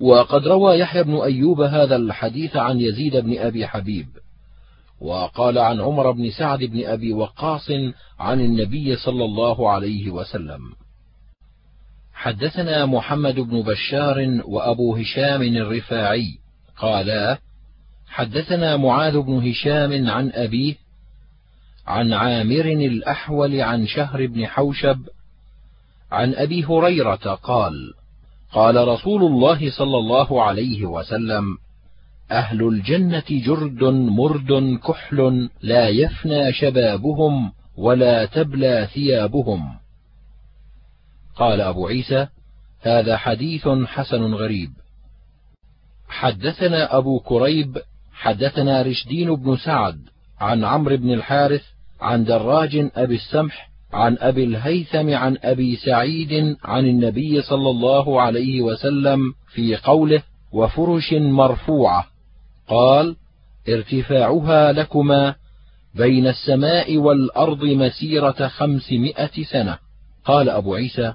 وقد 0.00 0.46
روى 0.46 0.78
يحيى 0.78 1.02
بن 1.02 1.14
أيوب 1.14 1.60
هذا 1.60 1.96
الحديث 1.96 2.56
عن 2.56 2.80
يزيد 2.80 3.16
بن 3.16 3.38
أبي 3.38 3.66
حبيب 3.66 4.06
وقال 5.00 5.58
عن 5.58 5.80
عمر 5.80 6.10
بن 6.10 6.30
سعد 6.30 6.64
بن 6.64 6.86
أبي 6.86 7.12
وقاص 7.12 7.70
عن 8.18 8.40
النبي 8.40 8.96
صلى 8.96 9.24
الله 9.24 9.70
عليه 9.70 10.10
وسلم. 10.10 10.60
حدثنا 12.12 12.86
محمد 12.86 13.34
بن 13.34 13.62
بشار 13.62 14.40
وأبو 14.44 14.96
هشام 14.96 15.42
الرفاعي 15.42 16.38
قالا 16.76 17.38
حدثنا 18.06 18.76
معاذ 18.76 19.20
بن 19.20 19.50
هشام 19.50 20.10
عن 20.10 20.30
أبيه 20.30 20.74
عن 21.86 22.12
عامر 22.12 22.64
الأحول 22.64 23.60
عن 23.60 23.86
شهر 23.86 24.26
بن 24.26 24.46
حوشب 24.46 25.00
عن 26.12 26.34
أبي 26.34 26.64
هريرة 26.64 27.34
قال 27.34 27.94
قال 28.52 28.88
رسول 28.88 29.22
الله 29.22 29.70
صلى 29.70 29.98
الله 29.98 30.42
عليه 30.42 30.86
وسلم 30.86 31.44
أهل 32.30 32.62
الجنة 32.68 33.24
جرد 33.30 33.84
مرد 33.84 34.78
كحل 34.84 35.50
لا 35.62 35.88
يفنى 35.88 36.52
شبابهم 36.52 37.52
ولا 37.76 38.24
تبلى 38.24 38.88
ثيابهم. 38.94 39.78
قال 41.36 41.60
أبو 41.60 41.86
عيسى 41.86 42.26
هذا 42.80 43.16
حديث 43.16 43.68
حسن 43.68 44.34
غريب. 44.34 44.70
حدثنا 46.08 46.96
أبو 46.96 47.20
كريب 47.20 47.78
حدثنا 48.12 48.82
رشدين 48.82 49.34
بن 49.34 49.56
سعد 49.56 49.98
عن 50.40 50.64
عمرو 50.64 50.96
بن 50.96 51.12
الحارث 51.12 51.75
عن 52.00 52.24
دراج 52.24 52.90
أبي 52.96 53.14
السمح 53.14 53.70
عن 53.92 54.16
أبي 54.20 54.44
الهيثم 54.44 55.14
عن 55.14 55.38
أبي 55.42 55.76
سعيد 55.76 56.56
عن 56.64 56.86
النبي 56.86 57.42
صلى 57.42 57.70
الله 57.70 58.20
عليه 58.20 58.62
وسلم 58.62 59.20
في 59.54 59.76
قوله 59.76 60.22
وفرش 60.52 61.12
مرفوعة 61.12 62.06
قال 62.68 63.16
ارتفاعها 63.68 64.72
لكما 64.72 65.34
بين 65.94 66.26
السماء 66.26 66.96
والأرض 66.96 67.64
مسيرة 67.64 68.48
خمسمائة 68.48 69.42
سنة 69.52 69.78
قال 70.24 70.48
أبو 70.48 70.74
عيسى 70.74 71.14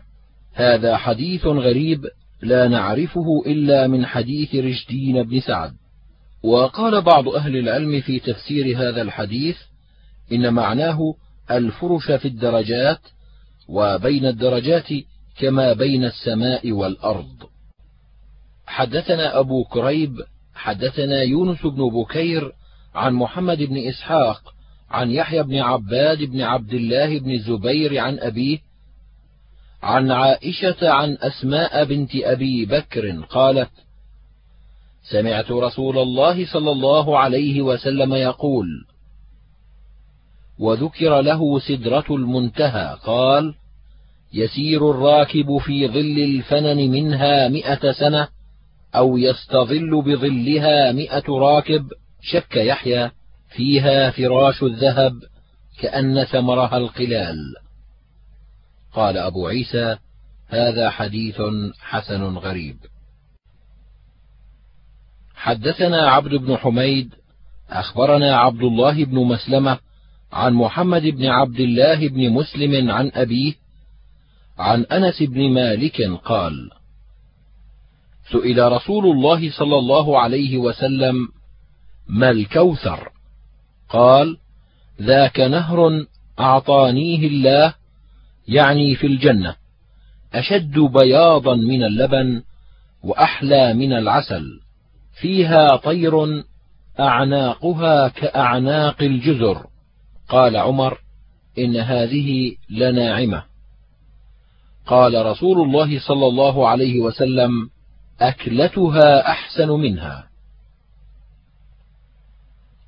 هذا 0.53 0.97
حديث 0.97 1.45
غريب 1.45 2.05
لا 2.41 2.67
نعرفه 2.67 3.43
إلا 3.45 3.87
من 3.87 4.05
حديث 4.05 4.55
رشدين 4.55 5.23
بن 5.23 5.39
سعد 5.39 5.71
وقال 6.43 7.01
بعض 7.01 7.27
أهل 7.27 7.57
العلم 7.57 8.01
في 8.01 8.19
تفسير 8.19 8.77
هذا 8.77 9.01
الحديث 9.01 9.57
إن 10.31 10.53
معناه 10.53 10.99
الفرش 11.51 12.11
في 12.11 12.27
الدرجات 12.27 12.99
وبين 13.67 14.25
الدرجات 14.25 14.87
كما 15.39 15.73
بين 15.73 16.05
السماء 16.05 16.71
والأرض. 16.71 17.35
حدثنا 18.65 19.39
أبو 19.39 19.63
كريب 19.63 20.15
حدثنا 20.55 21.21
يونس 21.21 21.61
بن 21.61 21.89
بكير 21.89 22.51
عن 22.95 23.13
محمد 23.13 23.57
بن 23.57 23.77
إسحاق 23.77 24.41
عن 24.89 25.11
يحيى 25.11 25.43
بن 25.43 25.57
عباد 25.59 26.23
بن 26.23 26.41
عبد 26.41 26.73
الله 26.73 27.19
بن 27.19 27.31
الزبير 27.31 27.97
عن 27.99 28.19
أبيه 28.19 28.59
عن 29.83 30.11
عائشة 30.11 30.89
عن 30.89 31.17
أسماء 31.21 31.85
بنت 31.85 32.15
أبي 32.15 32.65
بكر 32.65 33.21
قالت 33.29 33.71
سمعت 35.11 35.51
رسول 35.51 35.97
الله 35.97 36.45
صلى 36.53 36.71
الله 36.71 37.19
عليه 37.19 37.61
وسلم 37.61 38.13
يقول 38.13 38.67
وذكر 40.61 41.21
له 41.21 41.59
سدرة 41.59 42.05
المنتهى 42.09 42.97
قال 43.03 43.55
يسير 44.33 44.91
الراكب 44.91 45.57
في 45.57 45.87
ظل 45.87 46.23
الفنن 46.23 46.91
منها 46.91 47.47
مئة 47.47 47.91
سنة 47.91 48.27
أو 48.95 49.17
يستظل 49.17 50.01
بظلها 50.01 50.91
مئة 50.91 51.23
راكب 51.29 51.87
شك 52.21 52.55
يحيى 52.55 53.11
فيها 53.49 54.11
فراش 54.11 54.63
الذهب 54.63 55.13
كأن 55.79 56.23
ثمرها 56.23 56.77
القلال. 56.77 57.55
قال 58.93 59.17
أبو 59.17 59.47
عيسى 59.47 59.97
هذا 60.47 60.89
حديث 60.89 61.41
حسن 61.79 62.23
غريب. 62.23 62.77
حدثنا 65.35 66.09
عبد 66.09 66.35
بن 66.35 66.57
حميد 66.57 67.13
أخبرنا 67.69 68.37
عبد 68.37 68.61
الله 68.61 69.05
بن 69.05 69.15
مسلمة 69.15 69.79
عن 70.31 70.53
محمد 70.53 71.01
بن 71.01 71.25
عبد 71.25 71.59
الله 71.59 72.07
بن 72.07 72.29
مسلم 72.29 72.91
عن 72.91 73.11
أبيه 73.13 73.53
عن 74.57 74.83
أنس 74.83 75.23
بن 75.23 75.49
مالك 75.53 76.01
قال 76.25 76.69
سئل 78.31 78.71
رسول 78.71 79.05
الله 79.05 79.51
صلى 79.51 79.77
الله 79.77 80.19
عليه 80.19 80.57
وسلم 80.57 81.27
ما 82.07 82.29
الكوثر؟ 82.29 83.09
قال 83.89 84.37
ذاك 85.01 85.39
نهر 85.39 86.05
أعطانيه 86.39 87.27
الله 87.27 87.73
يعني 88.47 88.95
في 88.95 89.07
الجنة 89.07 89.55
أشد 90.33 90.79
بياضا 90.79 91.55
من 91.55 91.83
اللبن 91.83 92.43
وأحلى 93.03 93.73
من 93.73 93.93
العسل 93.93 94.59
فيها 95.21 95.67
طير 95.75 96.43
أعناقها 96.99 98.07
كأعناق 98.07 99.01
الجزر. 99.01 99.70
قال 100.31 100.57
عمر 100.57 100.97
إن 101.57 101.77
هذه 101.77 102.55
لناعمة. 102.69 103.43
قال 104.85 105.25
رسول 105.25 105.61
الله 105.61 105.99
صلى 105.99 106.27
الله 106.27 106.67
عليه 106.67 106.99
وسلم 106.99 107.69
أكلتها 108.21 109.31
أحسن 109.31 109.69
منها. 109.69 110.27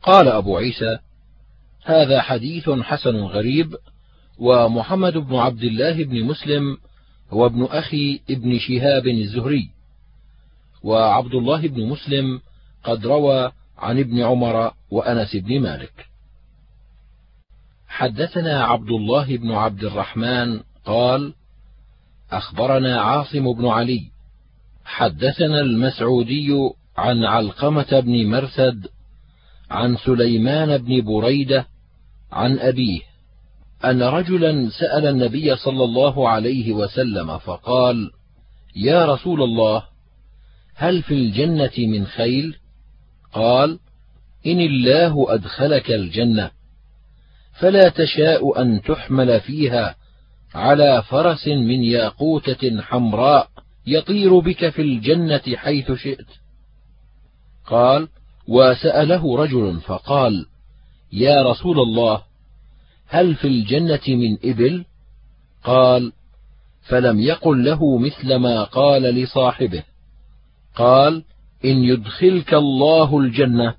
قال 0.02 0.28
أبو 0.28 0.58
عيسى 0.58 0.98
هذا 1.84 2.22
حديث 2.22 2.70
حسن 2.70 3.16
غريب 3.16 3.76
ومحمد 4.40 5.18
بن 5.18 5.36
عبد 5.36 5.64
الله 5.64 6.04
بن 6.04 6.24
مسلم 6.24 6.78
هو 7.30 7.46
ابن 7.46 7.64
أخي 7.64 8.22
ابن 8.30 8.60
شهاب 8.60 9.08
الزهري. 9.08 9.70
وعبد 10.84 11.34
الله 11.34 11.68
بن 11.68 11.86
مسلم 11.90 12.42
قد 12.84 13.06
روى 13.06 13.52
عن 13.78 14.00
ابن 14.00 14.22
عمر 14.22 14.72
وأنس 14.92 15.36
بن 15.36 15.62
مالك. 15.62 16.13
حدثنا 17.94 18.64
عبد 18.64 18.90
الله 18.90 19.38
بن 19.38 19.52
عبد 19.52 19.84
الرحمن 19.84 20.60
قال 20.86 21.34
أخبرنا 22.32 23.02
عاصم 23.02 23.54
بن 23.54 23.68
علي 23.68 24.02
حدثنا 24.86 25.62
المسعودي 25.62 26.50
عن 26.98 27.24
علقمة 27.24 28.00
بن 28.00 28.30
مرثد 28.30 28.88
عن 29.70 29.98
سليمان 29.98 30.78
بن 30.78 31.02
بريدة 31.02 31.68
عن 32.32 32.60
أبيه 32.60 33.02
أن 33.86 34.04
رجلا 34.04 34.70
سأل 34.70 35.06
النبي 35.06 35.56
صلى 35.56 35.84
الله 35.84 36.30
عليه 36.30 36.72
وسلم 36.74 37.38
فقال 37.38 38.12
يا 38.76 39.06
رسول 39.06 39.42
الله 39.42 39.84
هل 40.76 41.04
في 41.04 41.14
الجنة 41.14 41.72
من 41.78 42.06
خيل؟ 42.06 42.56
قال 43.34 43.80
إن 44.46 44.60
الله 44.60 45.34
أدخلك 45.34 45.92
الجنة. 45.92 46.63
فلا 47.60 47.90
تشاء 47.90 48.62
أن 48.62 48.82
تحمل 48.82 49.40
فيها 49.40 49.96
على 50.56 51.04
فرس 51.10 51.48
من 51.48 51.84
ياقوتة 51.84 52.82
حمراء 52.82 53.50
يطير 53.88 54.40
بك 54.40 54.70
في 54.70 54.82
الجنة 54.82 55.42
حيث 55.56 55.92
شئت. 55.92 56.28
قال: 57.66 58.08
وسأله 58.48 59.38
رجل 59.38 59.80
فقال: 59.80 60.46
يا 61.14 61.44
رسول 61.44 61.80
الله 61.80 62.22
هل 63.08 63.36
في 63.36 63.48
الجنة 63.48 64.02
من 64.08 64.38
إبل؟ 64.44 64.86
قال: 65.64 66.12
فلم 66.82 67.20
يقل 67.20 67.66
له 67.66 67.98
مثل 67.98 68.36
ما 68.36 68.64
قال 68.64 69.02
لصاحبه. 69.02 69.84
قال: 70.76 71.24
إن 71.66 71.84
يدخلك 71.84 72.54
الله 72.54 73.20
الجنة 73.20 73.76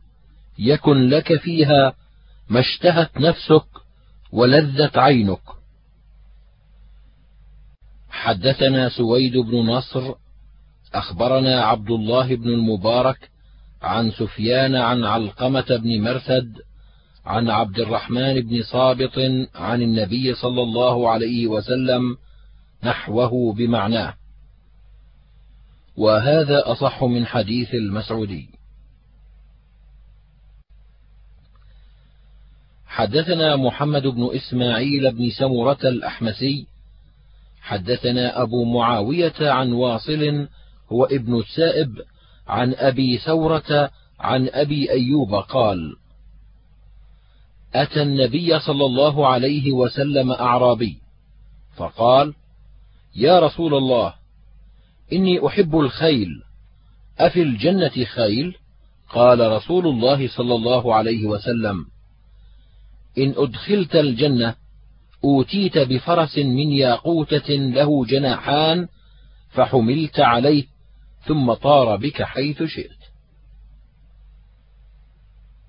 يكن 0.58 1.08
لك 1.08 1.40
فيها 1.40 1.94
ما 2.48 2.60
اشتهت 2.60 3.20
نفسك 3.20 3.66
ولذت 4.32 4.98
عينك. 4.98 5.40
حدثنا 8.10 8.88
سويد 8.88 9.36
بن 9.36 9.56
نصر 9.56 10.14
أخبرنا 10.94 11.64
عبد 11.64 11.90
الله 11.90 12.36
بن 12.36 12.48
المبارك 12.48 13.30
عن 13.82 14.10
سفيان 14.10 14.76
عن 14.76 15.04
علقمة 15.04 15.66
بن 15.82 16.00
مرثد 16.02 16.58
عن 17.26 17.50
عبد 17.50 17.80
الرحمن 17.80 18.40
بن 18.40 18.62
صابط 18.62 19.18
عن 19.54 19.82
النبي 19.82 20.34
صلى 20.34 20.62
الله 20.62 21.10
عليه 21.10 21.46
وسلم 21.46 22.16
نحوه 22.84 23.52
بمعناه. 23.52 24.14
وهذا 25.96 26.62
أصح 26.72 27.04
من 27.04 27.26
حديث 27.26 27.74
المسعودي. 27.74 28.48
حدثنا 32.94 33.56
محمد 33.56 34.02
بن 34.06 34.30
إسماعيل 34.34 35.12
بن 35.12 35.30
سمرة 35.30 35.78
الأحمسي 35.84 36.66
حدثنا 37.62 38.42
أبو 38.42 38.64
معاوية 38.64 39.34
عن 39.40 39.72
واصل 39.72 40.48
هو 40.92 41.04
ابن 41.04 41.38
السائب 41.38 41.94
عن 42.46 42.74
أبي 42.74 43.18
ثورة 43.18 43.90
عن 44.20 44.48
أبي 44.48 44.90
أيوب 44.90 45.34
قال 45.34 45.96
أتى 47.74 48.02
النبي 48.02 48.58
صلى 48.60 48.86
الله 48.86 49.28
عليه 49.28 49.72
وسلم 49.72 50.30
أعرابي 50.32 50.98
فقال 51.76 52.34
يا 53.16 53.40
رسول 53.40 53.74
الله 53.74 54.14
إني 55.12 55.46
أحب 55.46 55.78
الخيل 55.78 56.28
أفي 57.18 57.42
الجنة 57.42 58.04
خيل؟ 58.04 58.56
قال 59.08 59.52
رسول 59.52 59.86
الله 59.86 60.28
صلى 60.28 60.54
الله 60.54 60.94
عليه 60.94 61.26
وسلم 61.26 61.93
إن 63.18 63.34
أدخلت 63.36 63.96
الجنة 63.96 64.54
أوتيت 65.24 65.78
بفرس 65.78 66.38
من 66.38 66.72
ياقوتة 66.72 67.54
له 67.54 68.04
جناحان 68.04 68.88
فحملت 69.50 70.20
عليه 70.20 70.64
ثم 71.26 71.52
طار 71.52 71.96
بك 71.96 72.22
حيث 72.22 72.62
شئت. 72.62 72.90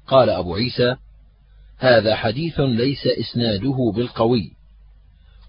قال 0.08 0.30
أبو 0.30 0.56
عيسى 0.56 0.96
هذا 1.78 2.16
حديث 2.16 2.60
ليس 2.60 3.08
إسناده 3.08 3.92
بالقوي 3.96 4.52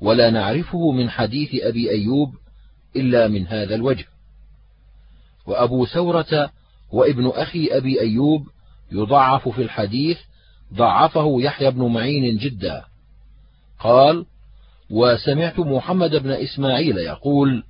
ولا 0.00 0.30
نعرفه 0.30 0.90
من 0.90 1.10
حديث 1.10 1.50
أبي 1.54 1.90
أيوب 1.90 2.34
إلا 2.96 3.28
من 3.28 3.46
هذا 3.46 3.74
الوجه. 3.74 4.04
وأبو 5.46 5.86
ثورة 5.86 6.50
وابن 6.92 7.26
أخي 7.26 7.68
أبي 7.70 8.00
أيوب 8.00 8.46
يضعف 8.92 9.48
في 9.48 9.62
الحديث 9.62 10.18
ضعفه 10.74 11.36
يحيى 11.40 11.70
بن 11.70 11.82
معين 11.82 12.36
جدا. 12.36 12.84
قال 13.80 14.26
وسمعت 14.90 15.58
محمد 15.58 16.16
بن 16.16 16.30
إسماعيل 16.30 16.98
يقول 16.98 17.62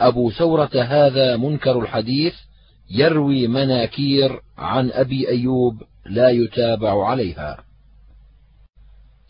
أبو 0.00 0.30
ثورة 0.30 0.70
هذا 0.74 1.36
منكر 1.36 1.82
الحديث 1.82 2.34
يروي 2.90 3.46
مناكير 3.46 4.40
عن 4.58 4.90
أبي 4.90 5.28
أيوب 5.28 5.82
لا 6.06 6.30
يتابع 6.30 7.06
عليها. 7.06 7.64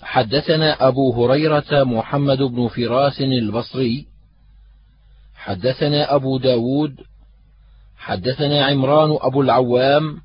حدثنا 0.03 0.89
أبو 0.89 1.25
هريرة 1.25 1.85
محمد 1.85 2.39
بن 2.39 2.69
فراس 2.69 3.21
البصري. 3.21 4.07
حدثنا 5.35 6.15
أبو 6.15 6.39
داود. 6.39 6.97
حدثنا 7.97 8.65
عمران 8.65 9.19
أبو 9.21 9.43
العوام. 9.43 10.21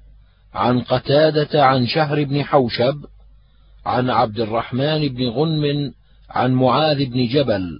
عن 0.57 0.81
قتادة 0.81 1.65
عن 1.65 1.87
شهر 1.87 2.23
بن 2.23 2.43
حوشب 2.43 3.05
عن 3.85 4.09
عبد 4.09 4.39
الرحمن 4.39 5.07
بن 5.07 5.29
غنم 5.29 5.93
عن 6.29 6.53
معاذ 6.53 7.05
بن 7.05 7.27
جبل 7.27 7.79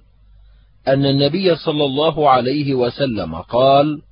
أن 0.88 1.06
النبي 1.06 1.56
صلى 1.56 1.84
الله 1.84 2.30
عليه 2.30 2.74
وسلم 2.74 3.34
قال: 3.34 4.02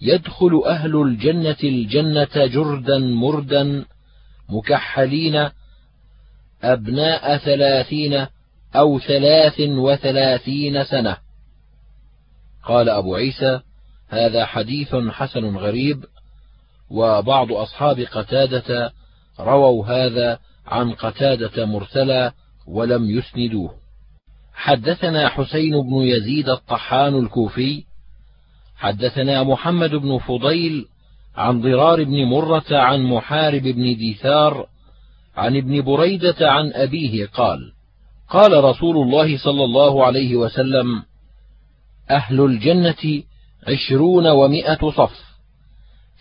يدخل 0.00 0.62
أهل 0.66 1.02
الجنة 1.02 1.56
الجنة 1.64 2.46
جردا 2.46 2.98
مردا 2.98 3.84
مكحلين 4.48 5.48
أبناء 6.62 7.36
ثلاثين 7.36 8.26
أو 8.76 8.98
ثلاث 8.98 9.60
وثلاثين 9.60 10.84
سنة. 10.84 11.16
قال 12.64 12.88
أبو 12.88 13.14
عيسى 13.14 13.60
هذا 14.08 14.44
حديث 14.44 14.94
حسن 14.94 15.56
غريب. 15.56 16.04
وبعض 16.92 17.52
أصحاب 17.52 18.00
قتادة 18.00 18.92
رووا 19.40 19.86
هذا 19.86 20.38
عن 20.66 20.92
قتادة 20.92 21.66
مرسلا 21.66 22.32
ولم 22.66 23.10
يسندوه. 23.10 23.74
حدثنا 24.54 25.28
حسين 25.28 25.82
بن 25.82 25.94
يزيد 25.94 26.48
الطحان 26.48 27.18
الكوفي 27.18 27.84
حدثنا 28.76 29.42
محمد 29.42 29.90
بن 29.90 30.18
فضيل 30.18 30.86
عن 31.36 31.60
ضرار 31.60 32.04
بن 32.04 32.24
مرة 32.24 32.64
عن 32.70 33.02
محارب 33.02 33.62
بن 33.62 33.96
ديثار 33.96 34.66
عن 35.36 35.56
ابن 35.56 35.82
بريدة 35.82 36.36
عن 36.40 36.72
أبيه 36.72 37.26
قال: 37.26 37.72
قال 38.28 38.64
رسول 38.64 38.96
الله 38.96 39.38
صلى 39.38 39.64
الله 39.64 40.04
عليه 40.04 40.36
وسلم: 40.36 41.02
أهل 42.10 42.40
الجنة 42.40 43.22
عشرون 43.68 44.26
ومائة 44.26 44.90
صف، 44.90 45.31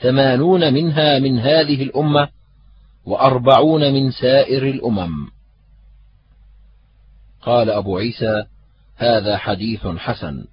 ثمانون 0.02 0.74
منها 0.74 1.20
من 1.20 1.40
هذه 1.40 1.84
الأمة، 1.84 2.30
وأربعون 3.06 3.94
من 3.94 4.12
سائر 4.12 4.64
الأمم. 4.64 5.28
قال 7.42 7.70
أبو 7.70 7.98
عيسى: 7.98 8.44
هذا 8.98 9.38
حديث 9.38 9.88
حسن. 9.88 10.46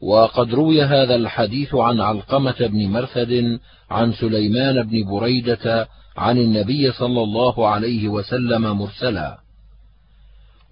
وقد 0.00 0.54
روي 0.54 0.82
هذا 0.82 1.14
الحديث 1.14 1.74
عن 1.74 2.00
علقمة 2.00 2.56
بن 2.60 2.88
مرثد 2.88 3.60
عن 3.90 4.12
سليمان 4.12 4.82
بن 4.82 5.04
بريدة 5.10 5.88
عن 6.16 6.38
النبي 6.38 6.92
صلى 6.92 7.22
الله 7.22 7.68
عليه 7.68 8.08
وسلم 8.08 8.62
مرسلا 8.62 9.38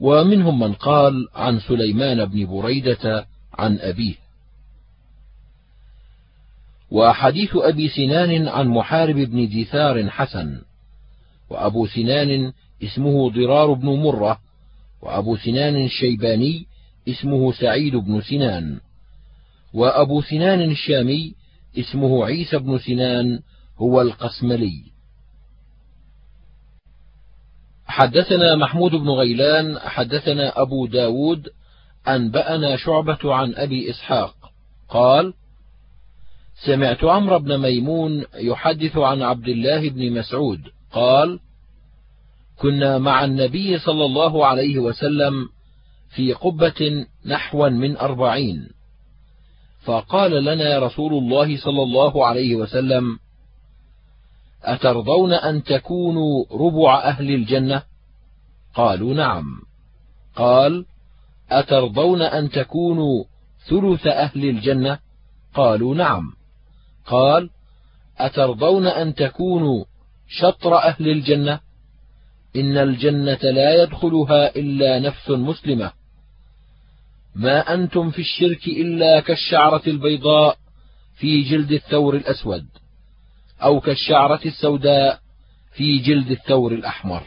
ومنهم 0.01 0.61
من 0.61 0.73
قال 0.73 1.29
عن 1.35 1.61
سليمان 1.61 2.25
بن 2.25 2.47
بريدة 2.47 3.27
عن 3.55 3.79
أبيه 3.79 4.24
وحديث 6.95 7.57
أبي 7.57 7.89
سنان 7.89 8.49
عن 8.49 8.69
محارب 8.69 9.17
بن 9.17 9.49
دثار 9.49 10.11
حسن 10.11 10.63
وأبو 11.51 11.87
سنان 11.87 12.53
اسمه 12.83 13.31
ضرار 13.31 13.73
بن 13.73 13.89
مرة 13.89 14.41
وأبو 15.03 15.37
سنان 15.37 15.85
الشيباني 15.85 16.67
اسمه 17.09 17.53
سعيد 17.53 17.97
بن 17.97 18.21
سنان 18.21 18.81
وأبو 19.73 20.21
سنان 20.21 20.71
الشامي 20.71 21.35
اسمه 21.79 22.25
عيسى 22.25 22.59
بن 22.59 22.79
سنان 22.79 23.41
هو 23.79 24.01
القسملي. 24.01 24.83
حدثنا 27.87 28.57
محمود 28.57 28.91
بن 28.91 29.09
غيلان 29.09 29.79
حدثنا 29.79 30.63
أبو 30.63 30.87
داود 30.87 31.49
أنبأنا 32.09 32.77
شعبة 32.77 33.35
عن 33.35 33.55
أبي 33.55 33.91
إسحاق 33.91 34.35
قال 34.89 35.35
سمعت 36.55 37.05
عمرو 37.05 37.39
بن 37.39 37.59
ميمون 37.59 38.25
يحدث 38.35 38.97
عن 38.97 39.23
عبد 39.23 39.49
الله 39.49 39.91
بن 39.91 40.13
مسعود 40.13 40.61
قال 40.93 41.41
كنا 42.59 42.99
مع 42.99 43.25
النبي 43.25 43.79
صلى 43.79 44.05
الله 44.05 44.47
عليه 44.47 44.79
وسلم 44.79 45.49
في 46.15 46.33
قبة 46.33 47.07
نحوا 47.27 47.69
من 47.69 47.97
أربعين 47.97 48.69
فقال 49.85 50.45
لنا 50.45 50.79
رسول 50.79 51.13
الله 51.13 51.57
صلى 51.57 51.83
الله 51.83 52.27
عليه 52.27 52.55
وسلم 52.55 53.19
أترضون 54.65 55.33
أن 55.33 55.63
تكونوا 55.63 56.45
ربع 56.53 56.99
أهل 57.05 57.31
الجنة؟ 57.31 57.83
قالوا 58.75 59.15
نعم. 59.15 59.45
قال: 60.37 60.87
أترضون 61.51 62.23
أن 62.23 62.51
تكونوا 62.51 63.25
ثلث 63.69 64.07
أهل 64.07 64.45
الجنة؟ 64.49 64.99
قالوا 65.55 65.95
نعم. 65.95 66.33
قال: 67.07 67.51
أترضون 68.19 68.87
أن 68.87 69.15
تكونوا 69.15 69.85
شطر 70.29 70.79
أهل 70.79 71.09
الجنة؟ 71.09 71.61
إن 72.57 72.79
الجنة 72.79 73.39
لا 73.43 73.83
يدخلها 73.83 74.57
إلا 74.57 74.99
نفس 74.99 75.31
مسلمة. 75.31 75.93
ما 77.35 77.75
أنتم 77.75 78.11
في 78.11 78.19
الشرك 78.19 78.67
إلا 78.67 79.21
كالشعرة 79.21 79.83
البيضاء 79.87 80.59
في 81.17 81.43
جلد 81.43 81.73
الثور 81.73 82.17
الأسود. 82.17 82.67
أو 83.63 83.81
كالشعرة 83.81 84.41
السوداء 84.47 85.21
في 85.73 85.99
جلد 85.99 86.31
الثور 86.31 86.73
الأحمر. 86.73 87.23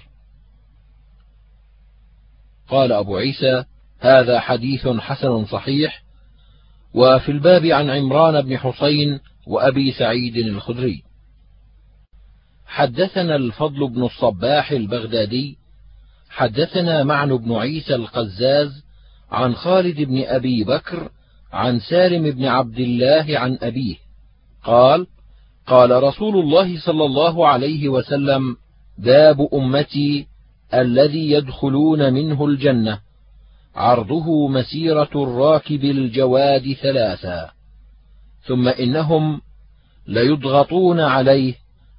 قال 2.69 2.91
أبو 2.91 3.17
عيسى: 3.17 3.63
هذا 3.99 4.39
حديث 4.39 4.87
حسن 4.87 5.45
صحيح، 5.45 6.03
وفي 6.93 7.31
الباب 7.31 7.65
عن 7.65 7.89
عمران 7.89 8.41
بن 8.41 8.57
حسين 8.57 9.19
وأبي 9.47 9.91
سعيد 9.91 10.37
الخدري. 10.37 11.03
حدثنا 12.65 13.35
الفضل 13.35 13.89
بن 13.89 14.03
الصباح 14.03 14.71
البغدادي، 14.71 15.57
حدثنا 16.29 17.03
معن 17.03 17.37
بن 17.37 17.53
عيسى 17.53 17.95
القزاز، 17.95 18.83
عن 19.31 19.55
خالد 19.55 20.01
بن 20.01 20.23
أبي 20.23 20.63
بكر 20.63 21.09
عن 21.53 21.79
سالم 21.79 22.31
بن 22.31 22.45
عبد 22.45 22.79
الله 22.79 23.39
عن 23.39 23.57
أبيه 23.61 23.95
قال 24.63 25.07
قال 25.67 26.03
رسول 26.03 26.37
الله 26.39 26.79
صلى 26.79 27.05
الله 27.05 27.47
عليه 27.47 27.89
وسلم 27.89 28.55
باب 28.97 29.47
أمتي 29.53 30.27
الذي 30.73 31.31
يدخلون 31.31 32.13
منه 32.13 32.45
الجنة 32.45 32.99
عرضه 33.75 34.47
مسيرة 34.47 35.09
الراكب 35.15 35.83
الجواد 35.83 36.73
ثلاثا 36.73 37.51
ثم 38.47 38.67
إنهم 38.67 39.41
ليضغطون 40.07 40.99
عليه 40.99 41.55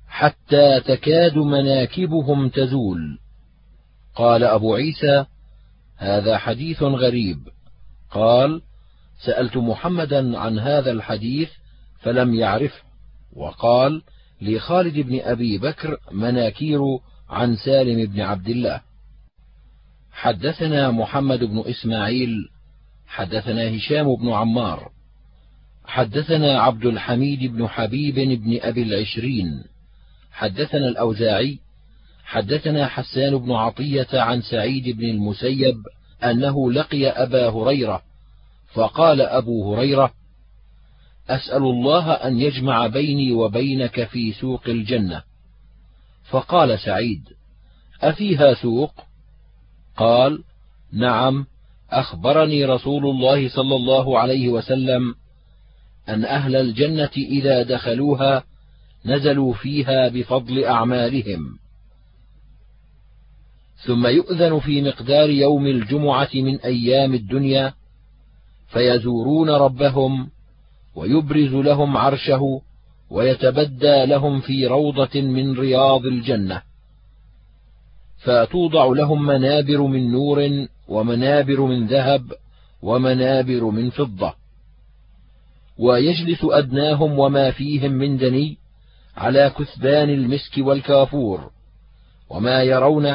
حتى 0.08 0.80
تكاد 0.80 1.36
مناكبهم 1.38 2.48
تزول. 2.48 3.18
قال 4.14 4.44
أبو 4.44 4.74
عيسى 4.74 5.24
هذا 5.96 6.38
حديث 6.38 6.82
غريب. 6.82 7.38
قال 8.10 8.62
سألت 9.24 9.56
محمدا 9.56 10.38
عن 10.38 10.58
هذا 10.58 10.90
الحديث 10.90 11.50
فلم 12.00 12.34
يعرفه 12.34 12.82
وقال 13.32 14.02
لخالد 14.42 14.98
بن 14.98 15.20
أبي 15.20 15.58
بكر 15.58 15.96
مناكير 16.12 16.80
عن 17.30 17.56
سالم 17.56 18.12
بن 18.12 18.20
عبد 18.20 18.48
الله. 18.48 18.80
حدثنا 20.12 20.90
محمد 20.90 21.44
بن 21.44 21.64
إسماعيل 21.66 22.30
حدثنا 23.06 23.76
هشام 23.76 24.16
بن 24.16 24.32
عمار. 24.32 24.97
حدثنا 25.88 26.60
عبد 26.60 26.86
الحميد 26.86 27.52
بن 27.52 27.68
حبيب 27.68 28.14
بن 28.14 28.58
أبي 28.62 28.82
العشرين. 28.82 29.64
حدثنا 30.32 30.88
الأوزاعي. 30.88 31.58
حدثنا 32.24 32.86
حسان 32.86 33.38
بن 33.38 33.52
عطية 33.52 34.06
عن 34.12 34.42
سعيد 34.42 34.96
بن 34.96 35.04
المسيب 35.04 35.76
أنه 36.24 36.72
لقي 36.72 37.08
أبا 37.08 37.48
هريرة 37.48 38.02
فقال 38.74 39.20
أبو 39.20 39.74
هريرة 39.74 40.12
أسأل 41.28 41.62
الله 41.62 42.12
أن 42.12 42.40
يجمع 42.40 42.86
بيني 42.86 43.32
وبينك 43.32 44.04
في 44.04 44.32
سوق 44.32 44.62
الجنة. 44.68 45.22
فقال 46.30 46.78
سعيد 46.78 47.22
أفيها 48.02 48.54
سوق؟ 48.54 48.92
قال 49.96 50.42
نعم 50.92 51.46
أخبرني 51.90 52.64
رسول 52.64 53.06
الله 53.06 53.48
صلى 53.48 53.76
الله 53.76 54.18
عليه 54.18 54.48
وسلم 54.48 55.14
أن 56.08 56.24
أهل 56.24 56.56
الجنة 56.56 57.10
إذا 57.16 57.62
دخلوها 57.62 58.44
نزلوا 59.04 59.54
فيها 59.54 60.08
بفضل 60.08 60.64
أعمالهم. 60.64 61.58
ثم 63.86 64.06
يؤذن 64.06 64.58
في 64.58 64.82
مقدار 64.82 65.30
يوم 65.30 65.66
الجمعة 65.66 66.28
من 66.34 66.60
أيام 66.60 67.14
الدنيا 67.14 67.74
فيزورون 68.68 69.50
ربهم 69.50 70.30
ويبرز 70.94 71.54
لهم 71.54 71.96
عرشه 71.96 72.60
ويتبدى 73.10 74.06
لهم 74.06 74.40
في 74.40 74.66
روضة 74.66 75.20
من 75.20 75.58
رياض 75.58 76.06
الجنة. 76.06 76.62
فتوضع 78.18 78.86
لهم 78.86 79.26
منابر 79.26 79.82
من 79.82 80.10
نور 80.12 80.66
ومنابر 80.88 81.60
من 81.60 81.86
ذهب 81.86 82.32
ومنابر 82.82 83.64
من 83.64 83.90
فضة. 83.90 84.34
ويجلس 85.78 86.38
أدناهم 86.42 87.18
وما 87.18 87.50
فيهم 87.50 87.92
من 87.92 88.16
دني 88.16 88.58
على 89.16 89.50
كثبان 89.58 90.10
المسك 90.10 90.52
والكافور 90.58 91.50
وما 92.30 92.62
يرون 92.62 93.06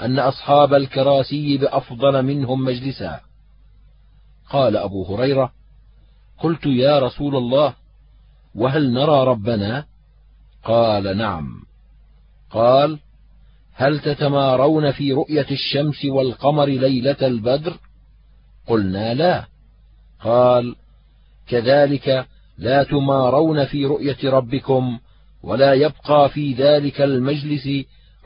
أن 0.00 0.18
أصحاب 0.18 0.74
الكراسي 0.74 1.56
بأفضل 1.56 2.22
منهم 2.22 2.64
مجلسا. 2.64 3.20
قال 4.50 4.76
أبو 4.76 5.04
هريرة 5.04 5.52
قلت 6.38 6.66
يا 6.66 6.98
رسول 6.98 7.36
الله 7.36 7.74
وهل 8.54 8.92
نرى 8.92 9.24
ربنا؟ 9.24 9.84
قال 10.64 11.16
نعم. 11.16 11.62
قال 12.50 12.98
هل 13.74 14.00
تتمارون 14.00 14.92
في 14.92 15.12
رؤية 15.12 15.46
الشمس 15.50 16.04
والقمر 16.04 16.66
ليلة 16.66 17.16
البدر؟ 17.22 17.76
قلنا 18.66 19.14
لا. 19.14 19.46
قال 20.20 20.76
كذلك 21.48 22.26
لا 22.58 22.82
تمارون 22.82 23.64
في 23.64 23.84
رؤية 23.86 24.30
ربكم 24.30 24.98
ولا 25.42 25.72
يبقى 25.72 26.28
في 26.28 26.52
ذلك 26.54 27.00
المجلس 27.00 27.68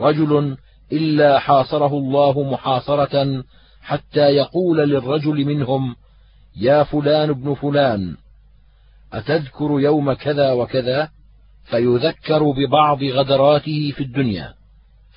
رجل 0.00 0.56
إلا 0.92 1.38
حاصره 1.38 1.98
الله 1.98 2.42
محاصرة 2.42 3.44
حتى 3.82 4.20
يقول 4.20 4.78
للرجل 4.78 5.44
منهم 5.44 5.96
يا 6.56 6.82
فلان 6.82 7.30
ابن 7.30 7.54
فلان 7.54 8.16
أتذكر 9.12 9.80
يوم 9.80 10.12
كذا 10.12 10.52
وكذا؟ 10.52 11.08
فيذكر 11.64 12.50
ببعض 12.50 13.02
غدراته 13.04 13.92
في 13.96 14.02
الدنيا 14.02 14.54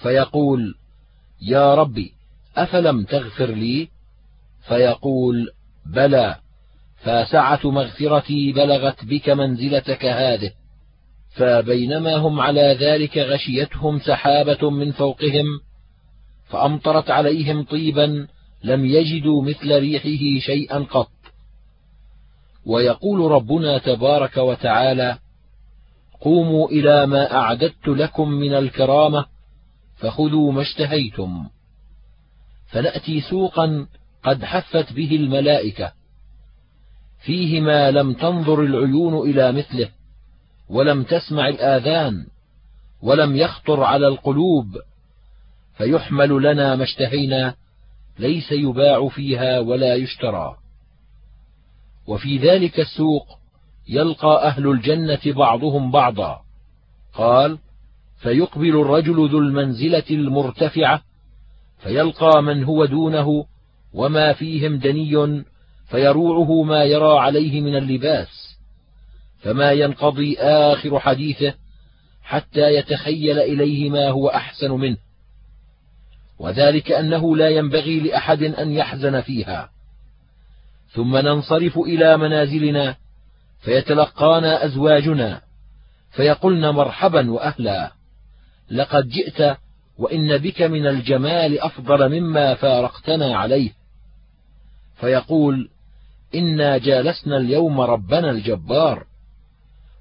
فيقول 0.02 0.76
يا 1.42 1.76
ربي 1.76 2.12
أفلم 2.58 3.04
تغفر 3.04 3.46
لي؟ 3.46 3.90
فيقول 4.68 5.48
بلى. 5.86 6.36
فسعة 7.04 7.60
مغفرتي 7.64 8.52
بلغت 8.52 9.06
بك 9.06 9.30
منزلتك 9.30 10.06
هذه 10.06 10.52
فبينما 11.36 12.16
هم 12.16 12.40
على 12.40 12.78
ذلك 12.82 13.18
غشيتهم 13.18 14.00
سحابة 14.00 14.70
من 14.70 14.92
فوقهم 14.92 15.46
فأمطرت 16.46 17.12
عليهم 17.12 17.64
طيبا 17.64 18.28
لم 18.64 18.86
يجدوا 18.86 19.44
مثل 19.44 19.80
ريحه 19.80 20.40
شيئا 20.46 20.80
قط. 20.80 21.10
ويقول 22.66 23.32
ربنا 23.32 23.78
تبارك 23.78 24.38
وتعالى 24.38 25.18
قوموا 26.22 26.70
إلى 26.70 27.06
ما 27.06 27.34
أعددت 27.34 27.88
لكم 27.88 28.30
من 28.30 28.54
الكرامة 28.54 29.26
فخذوا 29.96 30.52
ما 30.52 30.62
اشتهيتم. 30.62 31.50
فنأتي 32.68 33.22
سوقا 33.22 33.88
قد 34.24 34.44
حفت 34.44 34.94
به 34.94 35.16
الملائكة 35.16 36.03
فيه 37.26 37.62
ما 37.62 37.92
لم 37.92 38.14
تنظر 38.14 38.62
العيون 38.62 39.30
إلى 39.30 39.52
مثله 39.52 39.90
ولم 40.70 41.04
تسمع 41.04 41.48
الآذان 41.48 42.26
ولم 43.02 43.36
يخطر 43.36 43.84
على 43.84 44.08
القلوب 44.08 44.78
فيحمل 45.78 46.44
لنا 46.44 46.76
ما 46.76 46.84
اشتهينا 46.84 47.56
ليس 48.20 48.52
يباع 48.52 49.08
فيها 49.08 49.60
ولا 49.60 49.96
يشترى. 49.96 50.56
وفي 52.08 52.38
ذلك 52.38 52.80
السوق 52.80 53.28
يلقى 53.90 54.48
أهل 54.48 54.68
الجنة 54.68 55.22
بعضهم 55.26 55.92
بعضا. 55.92 56.42
قال 57.14 57.58
فيقبل 58.18 58.82
الرجل 58.82 59.30
ذو 59.30 59.40
المنزلة 59.40 60.04
المرتفعة 60.12 61.02
فيلقى 61.84 62.44
من 62.44 62.64
هو 62.64 62.86
دونه 62.86 63.46
وما 63.94 64.34
فيهم 64.34 64.78
دني 64.78 65.44
فيروعه 65.94 66.64
ما 66.64 66.84
يرى 66.84 67.20
عليه 67.20 67.62
من 67.62 67.76
اللباس 67.76 68.58
فما 69.42 69.72
ينقضي 69.72 70.38
آخر 70.40 71.00
حديثه 71.00 71.54
حتى 72.24 72.76
يتخيل 72.76 73.40
إليه 73.40 73.90
ما 73.90 74.10
هو 74.10 74.28
أحسن 74.28 74.72
منه. 74.72 74.98
وذلك 76.40 76.92
أنه 76.92 77.36
لا 77.38 77.50
ينبغي 77.50 78.00
لأحد 78.00 78.44
أن 78.44 78.72
يحزن 78.72 79.22
فيها. 79.22 79.70
ثم 80.90 81.18
ننصرف 81.18 81.78
إلى 81.78 82.18
منازلنا 82.18 82.96
فيتلقانا 83.62 84.66
أزواجنا 84.66 85.42
فيقولن 86.12 86.70
مرحبا 86.70 87.32
وأهلا 87.32 87.92
لقد 88.72 89.10
جئت 89.10 89.58
وإن 89.98 90.38
بك 90.38 90.62
من 90.62 90.88
الجمال 90.88 91.60
أفضل 91.60 92.10
مما 92.10 92.56
فارقتنا 92.56 93.38
عليه. 93.38 93.72
فيقول 94.96 95.70
إنا 96.36 96.78
جالسنا 96.78 97.38
اليوم 97.38 97.82
ربنا 97.82 98.32
الجبار 98.32 99.06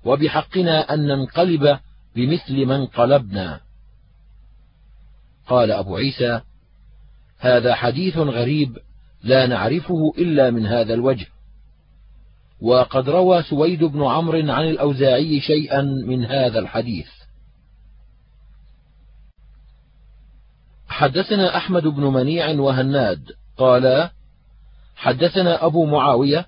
وبحقنا 0.04 0.94
أن 0.94 1.06
ننقلب 1.06 1.78
بمثل 2.16 2.66
من 2.66 2.72
انقلبنا 2.72 3.60
قال 5.46 5.70
أبو 5.72 5.96
عيسى 5.96 6.40
هذا 7.38 7.74
حديث 7.74 8.16
غريب 8.16 8.78
لا 9.22 9.46
نعرفه 9.46 10.12
إلا 10.18 10.50
من 10.50 10.66
هذا 10.66 10.94
الوجه. 10.94 11.26
وقد 12.60 13.08
روى 13.08 13.42
سويد 13.42 13.84
بن 13.84 14.04
عمرو 14.04 14.52
عن 14.52 14.68
الأوزاعي 14.68 15.40
شيئا 15.40 15.82
من 15.82 16.24
هذا 16.24 16.58
الحديث. 16.58 17.08
حدثنا 20.88 21.56
أحمد 21.56 21.82
بن 21.82 22.02
منيع 22.02 22.50
وهناد 22.50 23.32
قال 23.56 24.10
حدثنا 24.96 25.66
أبو 25.66 25.86
معاوية 25.86 26.46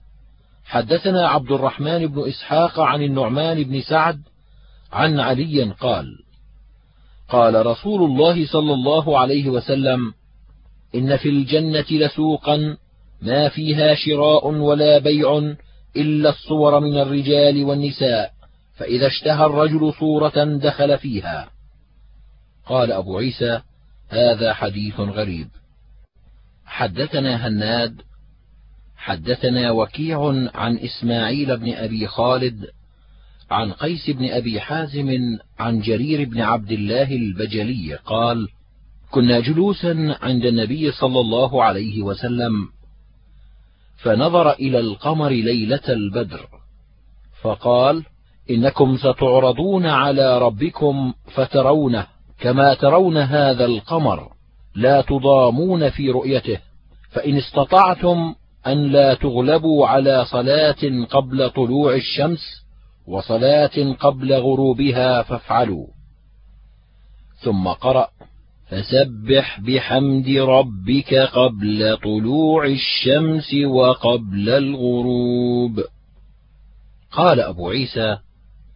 حدثنا 0.65 1.29
عبد 1.29 1.53
الرحمن 1.53 2.07
بن 2.07 2.29
إسحاق 2.29 2.81
عن 2.81 3.03
النعمان 3.03 3.63
بن 3.63 3.81
سعد 3.81 4.23
عن 4.93 5.21
علي 5.21 5.63
قال 5.81 6.07
قال 7.29 7.67
رسول 7.67 8.11
الله 8.11 8.47
صلى 8.47 8.73
الله 8.73 9.19
عليه 9.19 9.51
وسلم 9.51 10.15
إن 10.95 11.17
في 11.17 11.29
الجنة 11.29 11.85
لسوقا 11.91 12.77
ما 13.23 13.49
فيها 13.49 13.95
شراء 13.95 14.47
ولا 14.47 14.99
بيع 14.99 15.55
إلا 15.97 16.31
الصور 16.31 16.81
من 16.81 16.99
الرجال 16.99 17.65
والنساء 17.65 18.35
فإذا 18.77 19.07
اشتهى 19.07 19.47
الرجل 19.47 19.93
صورة 20.01 20.45
دخل 20.45 20.99
فيها. 20.99 21.51
قال 22.67 22.93
أبو 22.93 23.19
عيسى 23.19 23.61
هذا 24.09 24.55
حديث 24.55 25.01
غريب. 25.01 25.49
حدثنا 26.67 27.49
هناد 27.49 28.03
حدثنا 29.05 29.71
وكيع 29.71 30.49
عن 30.55 30.79
إسماعيل 30.79 31.57
بن 31.57 31.73
أبي 31.75 32.07
خالد 32.07 32.67
عن 33.51 33.73
قيس 33.73 34.11
بن 34.11 34.31
أبي 34.31 34.61
حازم 34.61 35.39
عن 35.59 35.81
جرير 35.81 36.29
بن 36.29 36.41
عبد 36.41 36.73
الله 36.73 37.13
البجلي 37.17 37.95
قال 37.95 38.49
كنا 39.11 39.41
جلوسا 39.41 40.17
عند 40.23 40.45
النبي 40.45 40.93
صلى 40.93 41.21
الله 41.21 41.65
عليه 41.65 42.03
وسلم 42.03 42.69
فنظر 43.97 44.53
إلى 44.53 44.81
القمر 44.81 45.29
ليلة 45.29 45.89
البدر 45.89 46.49
فقال 47.43 48.05
إنكم 48.51 48.97
ستعرضون 48.97 49.87
على 49.87 50.39
ربكم 50.39 51.15
فترونه 51.35 52.07
كما 52.41 52.75
ترون 52.75 53.17
هذا 53.17 53.65
القمر 53.65 54.33
لا 54.75 55.01
تضامون 55.01 55.91
في 55.91 56.11
رؤيته 56.11 56.59
فإن 57.11 57.37
استطعتم 57.37 58.35
أن 58.67 58.93
لا 58.93 59.15
تغلبوا 59.15 59.87
على 59.87 60.25
صلاة 60.25 61.07
قبل 61.11 61.51
طلوع 61.51 61.95
الشمس 61.95 62.65
وصلاة 63.07 63.93
قبل 63.93 64.33
غروبها 64.33 65.23
فافعلوا. 65.23 65.87
ثم 67.37 67.69
قرأ 67.69 68.09
فسبح 68.69 69.61
بحمد 69.61 70.29
ربك 70.29 71.15
قبل 71.15 71.97
طلوع 71.97 72.67
الشمس 72.67 73.55
وقبل 73.55 74.49
الغروب. 74.49 75.85
قال 77.13 77.41
أبو 77.41 77.71
عيسى 77.71 78.19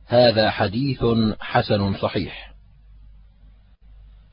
هذا 0.06 0.50
حديث 0.50 1.04
حسن 1.40 1.94
صحيح. 1.94 2.54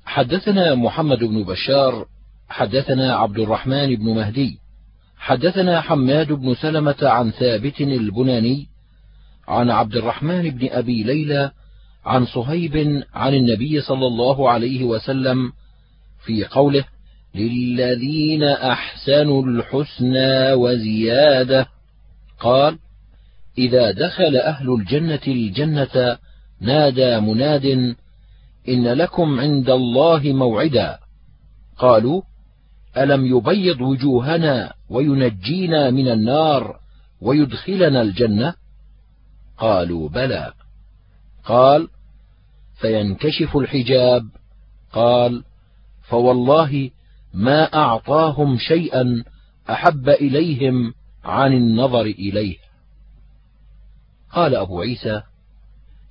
حدثنا 0.06 0.76
محمد 0.76 1.20
بن 1.20 1.44
بشار 1.44 2.06
حدثنا 2.50 3.15
عبد 3.15 3.39
الرحمن 3.39 3.96
بن 3.96 4.15
مهدي 4.15 4.64
حدثنا 5.17 5.82
حماد 5.82 6.32
بن 6.32 6.56
سلمة 6.56 6.95
عن 7.01 7.32
ثابت 7.32 7.82
البناني 7.82 8.67
عن 9.47 9.69
عبد 9.69 9.95
الرحمن 9.95 10.49
بن 10.49 10.67
أبي 10.71 11.04
ليلى 11.04 11.51
عن 12.06 12.25
صهيب 12.25 13.04
عن 13.13 13.34
النبي 13.34 13.82
صلى 13.82 14.08
الله 14.08 14.49
عليه 14.49 14.84
وسلم 14.84 15.51
في 16.25 16.45
قوله 16.45 16.86
للذين 17.36 18.43
أحسنوا 18.43 19.43
الحسنى 19.43 20.54
وزيادة. 20.54 21.67
قال 22.39 22.78
إذا 23.58 23.91
دخل 23.91 24.38
أهل 24.38 24.73
الجنة 24.73 25.19
الجنة 25.28 26.17
نادى 26.62 27.19
مناد 27.19 27.95
إن 28.69 28.88
لكم 28.88 29.39
عند 29.39 29.69
الله 29.69 30.21
موعدا. 30.23 30.99
قالوا 31.78 32.21
ألم 32.97 33.25
يبيض 33.25 33.81
وجوهنا 33.81 34.73
وينجينا 34.89 35.89
من 35.91 36.08
النار 36.08 36.79
ويدخلنا 37.21 38.01
الجنة؟ 38.01 38.53
قالوا 39.58 40.10
بلى. 40.10 40.53
قال 41.45 41.88
فينكشف 42.75 43.58
الحجاب. 43.58 44.27
قال 44.93 45.43
فوالله 46.01 46.91
ما 47.34 47.73
أعطاهم 47.73 48.58
شيئا 48.58 49.23
أحب 49.69 50.10
إليهم 50.10 50.93
عن 51.23 51.53
النظر 51.53 52.01
إليه. 52.01 52.58
قال 54.31 54.55
أبو 54.55 54.81
عيسى 54.81 55.21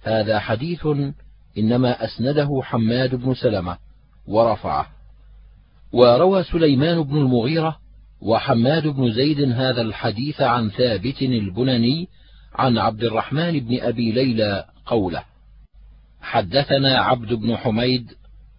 هذا 0.02 0.38
حديث 0.38 0.86
إنما 1.58 2.04
أسنده 2.04 2.60
حماد 2.62 3.14
بن 3.14 3.34
سلمة 3.34 3.78
ورفعه. 4.26 4.93
وروى 5.94 6.42
سليمان 6.42 7.02
بن 7.02 7.16
المغيرة 7.16 7.76
وحماد 8.20 8.86
بن 8.86 9.12
زيد 9.12 9.40
هذا 9.40 9.82
الحديث 9.82 10.40
عن 10.40 10.70
ثابت 10.70 11.22
البناني 11.22 12.08
عن 12.54 12.78
عبد 12.78 13.04
الرحمن 13.04 13.60
بن 13.60 13.80
أبي 13.80 14.12
ليلى 14.12 14.64
قوله 14.86 15.24
حدثنا 16.20 16.98
عبد 16.98 17.32
بن 17.32 17.56
حميد 17.56 18.10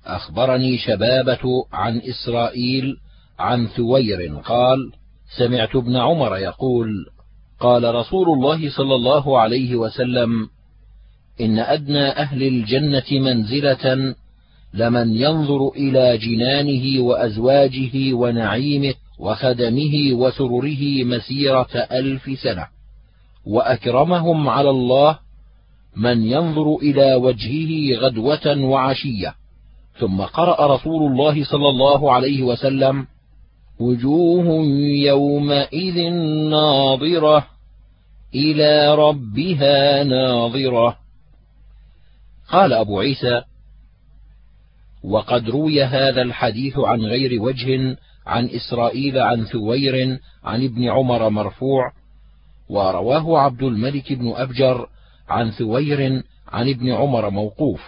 أخبرني 0.06 0.78
شبابة 0.78 1.66
عن 1.74 2.02
إسرائيل 2.02 2.98
عن 3.40 3.68
ثوير 3.68 4.38
قال 4.46 4.92
سمعت 5.38 5.76
ابن 5.76 5.96
عمر 5.96 6.38
يقول 6.38 7.06
قال 7.60 7.96
رسول 7.96 8.28
الله 8.30 8.70
صلى 8.70 8.96
الله 8.96 9.40
عليه 9.40 9.76
وسلم 9.76 10.50
إن 11.42 11.60
أدنى 11.60 12.08
أهل 12.08 12.44
الجنة 12.44 13.20
منزلة 13.20 14.16
لمن 14.76 15.16
ينظر 15.16 15.70
إلى 15.70 16.18
جنانه 16.18 17.04
وأزواجه 17.04 18.14
ونعيمه 18.14 18.94
وخدمه 19.20 20.14
وسرره 20.14 21.04
مسيرة 21.04 21.68
ألف 21.76 22.40
سنة 22.40 22.68
وأكرمهم 23.46 24.50
على 24.50 24.70
الله 24.70 25.20
من 25.96 26.24
ينظر 26.24 26.76
إلى 26.76 27.16
وجهه 27.16 28.00
غدوة 28.00 28.58
وعشية. 28.58 29.34
ثم 30.00 30.22
قرأ 30.22 30.76
رسول 30.76 31.12
الله 31.12 31.44
صلى 31.44 31.70
الله 31.70 32.12
عليه 32.12 32.44
وسلم 32.44 33.08
وجوه 33.80 34.66
يومئذ 35.06 36.10
ناظرة 36.50 37.48
إلى 38.36 38.96
ربها 38.96 40.04
ناظرة. 40.04 40.98
قال 42.50 42.74
أبو 42.74 43.00
عيسى 43.00 43.42
وقد 45.06 45.50
روي 45.50 45.84
هذا 45.84 46.22
الحديث 46.22 46.80
عن 46.80 47.02
غير 47.02 47.42
وجه 47.42 47.98
عن 48.26 48.50
إسرائيل 48.50 49.20
عن 49.20 49.46
ثوير 49.46 50.20
عن 50.44 50.64
ابن 50.64 50.90
عمر 50.90 51.30
مرفوع 51.30 51.92
ورواه 52.70 53.40
عبد 53.40 53.64
الملك 53.64 54.14
بن 54.14 54.34
أبجر 54.36 54.88
عن 55.30 55.52
ثوير 55.52 56.24
عن 56.48 56.70
ابن 56.70 56.92
عمر 56.92 57.30
موقوف. 57.30 57.82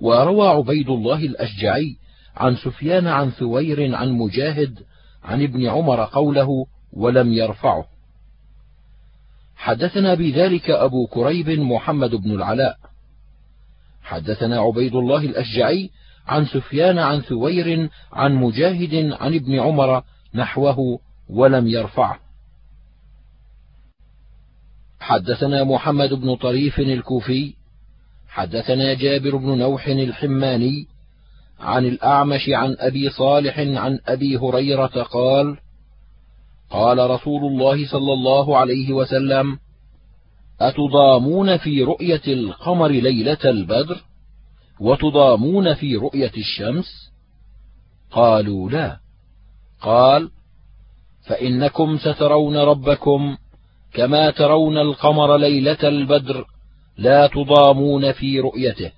وروى 0.00 0.48
عبيد 0.48 0.88
الله 0.90 1.18
الأشجعي 1.18 1.96
عن 2.36 2.56
سفيان 2.56 3.06
عن 3.06 3.30
ثوير 3.30 3.94
عن 3.94 4.12
مجاهد 4.12 4.78
عن 5.24 5.42
ابن 5.42 5.66
عمر 5.66 6.04
قوله 6.04 6.66
ولم 6.92 7.32
يرفعه. 7.32 7.84
حدثنا 9.56 10.14
بذلك 10.14 10.70
أبو 10.70 11.06
كريب 11.06 11.50
محمد 11.50 12.14
بن 12.14 12.30
العلاء. 12.30 12.89
حدثنا 14.10 14.60
عبيد 14.60 14.94
الله 14.94 15.18
الأشجعي 15.18 15.90
عن 16.26 16.46
سفيان 16.46 16.98
عن 16.98 17.20
ثوير 17.20 17.88
عن 18.12 18.34
مجاهد 18.34 19.12
عن 19.12 19.34
ابن 19.34 19.60
عمر 19.60 20.02
نحوه 20.34 20.98
ولم 21.28 21.66
يرفعه. 21.66 22.18
حدثنا 25.00 25.64
محمد 25.64 26.14
بن 26.14 26.34
طريف 26.36 26.80
الكوفي 26.80 27.54
حدثنا 28.28 28.94
جابر 28.94 29.36
بن 29.36 29.58
نوح 29.58 29.86
الحماني 29.86 30.86
عن 31.60 31.86
الأعمش 31.86 32.48
عن 32.48 32.76
أبي 32.78 33.10
صالح 33.10 33.58
عن 33.58 33.98
أبي 34.06 34.36
هريرة 34.36 35.02
قال 35.02 35.56
قال 36.70 37.10
رسول 37.10 37.44
الله 37.44 37.86
صلى 37.86 38.12
الله 38.12 38.56
عليه 38.58 38.92
وسلم 38.92 39.58
أتضامون 40.60 41.56
في 41.56 41.82
رؤية 41.82 42.22
القمر 42.26 42.88
ليلة 42.88 43.38
البدر؟ 43.44 44.00
وتضامون 44.80 45.74
في 45.74 45.96
رؤية 45.96 46.32
الشمس؟ 46.36 47.10
قالوا 48.10 48.70
لا. 48.70 49.00
قال 49.80 50.30
فإنكم 51.26 51.98
سترون 51.98 52.56
ربكم 52.56 53.36
كما 53.92 54.30
ترون 54.30 54.78
القمر 54.78 55.36
ليلة 55.36 55.88
البدر 55.88 56.44
لا 56.96 57.26
تضامون 57.26 58.12
في 58.12 58.40
رؤيته. 58.40 58.92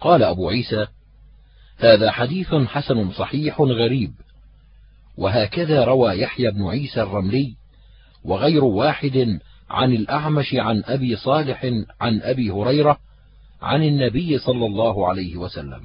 قال 0.00 0.22
أبو 0.22 0.48
عيسى 0.48 0.86
هذا 1.78 2.10
حديث 2.10 2.54
حسن 2.54 3.12
صحيح 3.12 3.60
غريب. 3.60 4.12
وهكذا 5.16 5.84
روى 5.84 6.20
يحيى 6.20 6.50
بن 6.50 6.66
عيسى 6.66 7.02
الرملي 7.02 7.56
وغير 8.24 8.64
واحد 8.64 9.38
عن 9.70 9.92
الأعمش 9.92 10.54
عن 10.54 10.82
أبي 10.86 11.16
صالح 11.16 11.64
عن 12.00 12.20
أبي 12.22 12.50
هريرة 12.50 12.98
عن 13.62 13.82
النبي 13.82 14.38
صلى 14.38 14.66
الله 14.66 15.08
عليه 15.08 15.36
وسلم. 15.36 15.82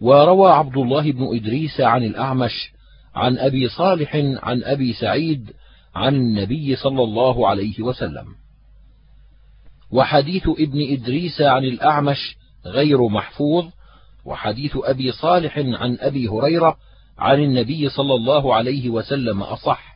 وروى 0.00 0.50
عبد 0.50 0.76
الله 0.76 1.12
بن 1.12 1.36
إدريس 1.36 1.80
عن 1.80 2.04
الأعمش 2.04 2.72
عن 3.14 3.38
أبي 3.38 3.68
صالح 3.68 4.16
عن 4.42 4.62
أبي 4.64 4.92
سعيد 4.92 5.52
عن 5.94 6.14
النبي 6.14 6.76
صلى 6.76 7.02
الله 7.02 7.48
عليه 7.48 7.82
وسلم. 7.82 8.26
وحديث 9.92 10.48
ابن 10.48 10.92
إدريس 10.92 11.40
عن 11.40 11.64
الأعمش 11.64 12.36
غير 12.66 13.08
محفوظ 13.08 13.64
وحديث 14.24 14.72
أبي 14.76 15.12
صالح 15.12 15.58
عن 15.58 15.96
أبي 16.00 16.28
هريرة 16.28 16.76
عن 17.18 17.42
النبي 17.42 17.88
صلى 17.88 18.14
الله 18.14 18.54
عليه 18.54 18.90
وسلم 18.90 19.42
أصح. 19.42 19.89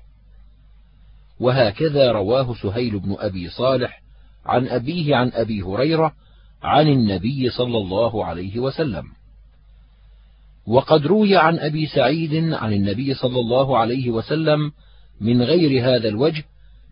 وهكذا 1.41 2.12
رواه 2.12 2.55
سهيل 2.55 2.99
بن 2.99 3.16
أبي 3.18 3.49
صالح 3.49 4.03
عن 4.47 4.68
أبيه 4.68 5.16
عن 5.16 5.30
أبي 5.35 5.62
هريرة 5.62 6.12
عن 6.62 6.89
النبي 6.89 7.51
صلى 7.51 7.78
الله 7.78 8.24
عليه 8.24 8.59
وسلم. 8.59 9.05
وقد 10.66 11.07
روي 11.07 11.37
عن 11.37 11.59
أبي 11.59 11.87
سعيد 11.87 12.53
عن 12.53 12.72
النبي 12.72 13.14
صلى 13.14 13.41
الله 13.41 13.78
عليه 13.78 14.11
وسلم 14.11 14.72
من 15.20 15.43
غير 15.43 15.82
هذا 15.85 16.09
الوجه 16.09 16.45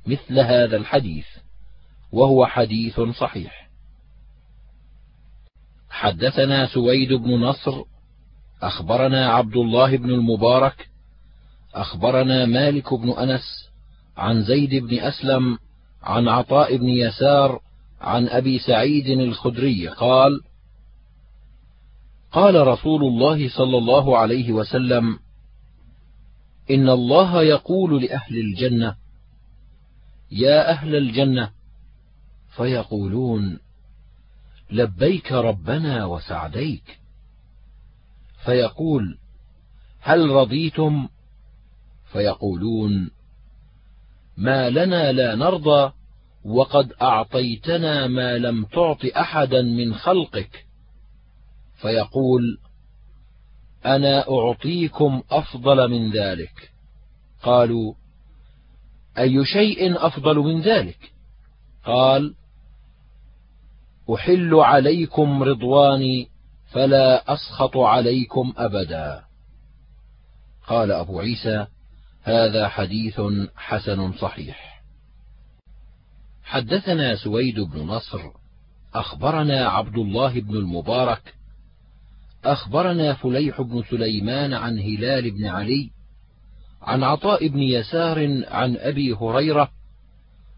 مثل 0.06 0.38
هذا 0.38 0.76
الحديث 0.76 1.26
وهو 2.12 2.46
حديث 2.46 3.00
صحيح. 3.00 3.68
حدثنا 5.90 6.66
سويد 6.66 7.12
بن 7.12 7.30
نصر 7.30 7.82
أخبرنا 8.62 9.32
عبد 9.32 9.56
الله 9.56 9.96
بن 9.96 10.10
المبارك 10.10 10.88
أخبرنا 11.74 12.46
مالك 12.46 12.94
بن 12.94 13.10
أنس 13.10 13.71
عن 14.16 14.42
زيد 14.42 14.74
بن 14.74 14.98
أسلم 14.98 15.58
عن 16.02 16.28
عطاء 16.28 16.76
بن 16.76 16.88
يسار 16.88 17.60
عن 18.00 18.28
أبي 18.28 18.58
سعيد 18.58 19.06
الخدري 19.06 19.88
قال 19.88 20.40
قال 22.32 22.66
رسول 22.66 23.04
الله 23.04 23.48
صلى 23.48 23.78
الله 23.78 24.18
عليه 24.18 24.52
وسلم 24.52 25.18
إن 26.70 26.88
الله 26.88 27.42
يقول 27.42 28.02
لأهل 28.02 28.36
الجنة 28.36 28.96
يا 30.30 30.70
أهل 30.70 30.96
الجنة 30.96 31.50
فيقولون 32.56 33.58
لبيك 34.70 35.32
ربنا 35.32 36.04
وسعديك. 36.04 37.00
فيقول 38.44 39.18
هل 40.00 40.30
رضيتم؟ 40.30 41.08
فيقولون 42.12 43.10
ما 44.42 44.70
لنا 44.70 45.12
لا 45.12 45.34
نرضى 45.34 45.92
وقد 46.44 46.92
أعطيتنا 47.02 48.06
ما 48.06 48.38
لم 48.38 48.64
تعط 48.64 48.98
أحدا 49.16 49.62
من 49.62 49.94
خلقك. 49.94 50.66
فيقول 51.80 52.58
أنا 53.86 54.30
أعطيكم 54.30 55.22
أفضل 55.30 55.90
من 55.90 56.10
ذلك. 56.10 56.72
قالوا 57.42 57.94
أي 59.18 59.44
شيء 59.44 60.06
أفضل 60.06 60.36
من 60.36 60.60
ذلك؟ 60.60 61.12
قال 61.84 62.34
أحل 64.14 64.54
عليكم 64.54 65.42
رضواني 65.42 66.28
فلا 66.70 67.34
أسخط 67.34 67.76
عليكم 67.76 68.52
أبدا. 68.56 69.24
قال 70.66 70.92
أبو 70.92 71.20
عيسى 71.20 71.66
هذا 72.22 72.68
حديث 72.68 73.20
حسن 73.56 74.12
صحيح. 74.12 74.82
حدثنا 76.42 77.16
سويد 77.16 77.60
بن 77.60 77.80
نصر 77.80 78.20
أخبرنا 78.94 79.68
عبد 79.68 79.98
الله 79.98 80.40
بن 80.40 80.56
المبارك 80.56 81.34
أخبرنا 82.44 83.14
فليح 83.14 83.60
بن 83.60 83.82
سليمان 83.90 84.54
عن 84.54 84.78
هلال 84.78 85.30
بن 85.30 85.46
علي 85.46 85.90
عن 86.82 87.02
عطاء 87.02 87.48
بن 87.48 87.58
يسار 87.58 88.44
عن 88.48 88.76
أبي 88.76 89.12
هريرة 89.12 89.70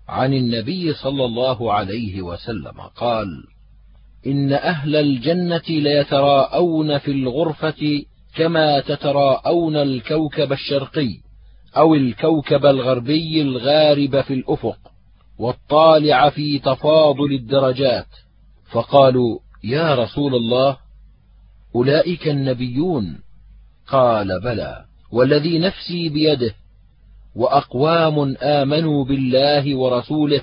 عن 0.09 0.33
النبي 0.33 0.95
صلى 0.95 1.25
الله 1.25 1.73
عليه 1.73 2.23
وسلم 2.23 2.81
قال 2.81 3.27
إن 4.27 4.53
أهل 4.53 4.97
الجنة 4.97 5.63
ليتراءون 5.69 6.99
في 6.99 7.11
الغرفة 7.11 8.05
كما 8.37 8.81
تتراءون 8.81 9.77
الكوكب 9.77 10.53
الشرقي. 10.53 11.24
أو 11.77 11.95
الكوكب 11.95 12.67
الغربي 12.67 13.43
الغارب 13.43 14.21
في 14.21 14.35
الأفق 14.35 14.79
والطالع 15.39 16.31
في 16.31 16.59
تفاضل 16.59 17.33
الدرجات. 17.33 18.07
فقالوا 18.71 19.39
يا 19.65 19.95
رسول 19.95 20.35
الله 20.35 20.77
أولئك 21.75 22.29
النبيون. 22.29 23.21
قال 23.87 24.41
بلى 24.41 24.85
والذي 25.13 25.59
نفسي 25.59 26.09
بيده 26.09 26.55
وأقوام 27.35 28.37
آمنوا 28.43 29.05
بالله 29.05 29.75
ورسوله 29.75 30.41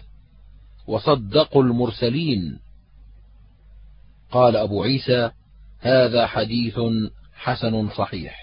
وصدقوا 0.87 1.63
المرسلين. 1.63 2.59
قال 4.31 4.55
أبو 4.55 4.83
عيسى 4.83 5.31
هذا 5.79 6.27
حديث 6.27 6.79
حسن 7.33 7.89
صحيح. 7.89 8.40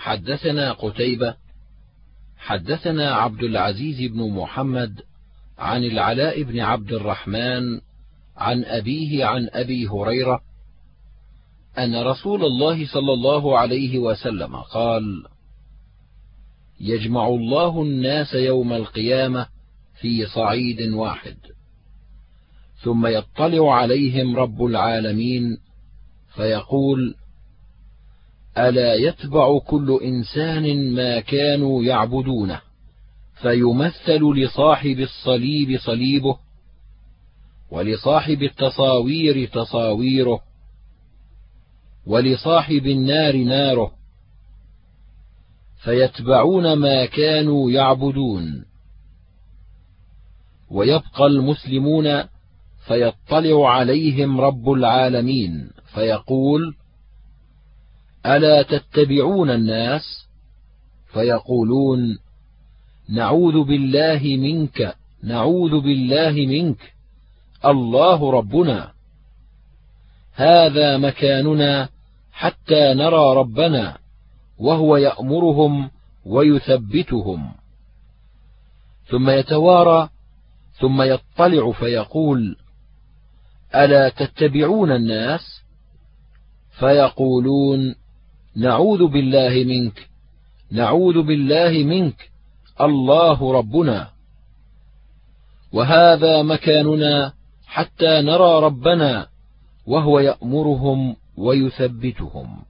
حدثنا 0.00 0.72
قتيبة 0.72 1.34
حدثنا 2.38 3.14
عبد 3.14 3.42
العزيز 3.42 4.10
بن 4.12 4.30
محمد 4.30 5.00
عن 5.58 5.84
العلاء 5.84 6.42
بن 6.42 6.60
عبد 6.60 6.92
الرحمن 6.92 7.80
عن 8.36 8.64
أبيه 8.64 9.24
عن 9.24 9.48
أبي 9.52 9.88
هريرة 9.88 10.40
أن 11.78 12.02
رسول 12.02 12.44
الله 12.44 12.86
صلى 12.86 13.12
الله 13.12 13.58
عليه 13.58 13.98
وسلم 13.98 14.56
قال 14.56 15.24
يجمع 16.80 17.28
الله 17.28 17.82
الناس 17.82 18.34
يوم 18.34 18.72
القيامة 18.72 19.46
في 20.00 20.26
صعيد 20.26 20.80
واحد 20.92 21.36
ثم 22.82 23.06
يطلع 23.06 23.74
عليهم 23.74 24.36
رب 24.36 24.64
العالمين 24.64 25.58
فيقول 26.34 27.14
ألا 28.68 28.94
يتبع 28.94 29.58
كل 29.58 30.00
إنسان 30.04 30.92
ما 30.94 31.20
كانوا 31.20 31.82
يعبدونه 31.82 32.60
فيمثل 33.42 34.22
لصاحب 34.36 35.00
الصليب 35.00 35.78
صليبه 35.78 36.36
ولصاحب 37.70 38.42
التصاوير 38.42 39.48
تصاويره 39.48 40.40
ولصاحب 42.06 42.86
النار 42.86 43.36
ناره 43.36 43.92
فيتبعون 45.84 46.72
ما 46.72 47.06
كانوا 47.06 47.70
يعبدون 47.70 48.64
ويبقى 50.70 51.26
المسلمون 51.26 52.22
فيطلع 52.86 53.70
عليهم 53.70 54.40
رب 54.40 54.70
العالمين 54.70 55.70
فيقول 55.94 56.74
ألا 58.26 58.62
تتبعون 58.62 59.50
الناس؟ 59.50 60.26
فيقولون 61.12 62.18
نعوذ 63.08 63.64
بالله 63.64 64.20
منك 64.22 64.94
نعوذ 65.22 65.80
بالله 65.80 66.30
منك 66.32 66.92
الله 67.64 68.30
ربنا. 68.30 68.92
هذا 70.34 70.96
مكاننا 70.96 71.88
حتى 72.32 72.94
نرى 72.94 73.36
ربنا 73.36 73.98
وهو 74.58 74.96
يأمرهم 74.96 75.90
ويثبتهم. 76.26 77.52
ثم 79.06 79.30
يتوارى 79.30 80.08
ثم 80.80 81.02
يطلع 81.02 81.72
فيقول 81.72 82.56
ألا 83.74 84.08
تتبعون 84.08 84.92
الناس؟ 84.92 85.62
فيقولون 86.78 87.94
نعوذ 88.56 89.06
بالله 89.06 89.64
منك. 89.64 90.08
نعوذ 90.72 91.22
بالله 91.22 91.84
منك. 91.84 92.30
الله 92.80 93.52
ربنا. 93.52 94.08
وهذا 95.72 96.42
مكاننا 96.42 97.32
حتى 97.66 98.22
نرى 98.22 98.60
ربنا 98.60 99.26
وهو 99.86 100.18
يأمرهم 100.18 101.16
ويثبتهم. 101.36 102.62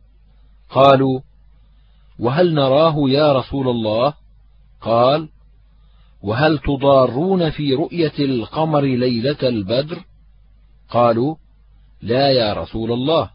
قالوا 0.70 1.20
وهل 2.18 2.54
نراه 2.54 2.94
يا 3.08 3.32
رسول 3.32 3.68
الله؟ 3.68 4.14
قال 4.80 5.28
وهل 6.22 6.58
تضارون 6.58 7.50
في 7.50 7.74
رؤية 7.74 8.18
القمر 8.18 8.80
ليلة 8.80 9.36
البدر؟ 9.42 10.04
قالوا 10.90 11.34
لا 12.02 12.30
يا 12.30 12.52
رسول 12.52 12.92
الله. 12.92 13.30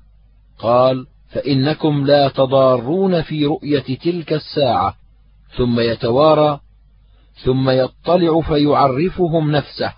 قال 0.60 1.08
فإنكم 1.36 2.05
لا 2.05 2.29
تضارون 2.29 3.21
في 3.21 3.45
رؤية 3.45 3.97
تلك 3.97 4.33
الساعة 4.33 4.95
ثم 5.57 5.79
يتوارى 5.79 6.59
ثم 7.43 7.69
يطلع 7.69 8.41
فيعرفهم 8.41 9.51
نفسه 9.51 9.93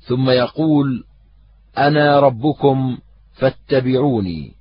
ثم 0.00 0.30
يقول 0.30 1.04
أنا 1.78 2.20
ربكم 2.20 2.98
فاتبعوني. 3.32 4.52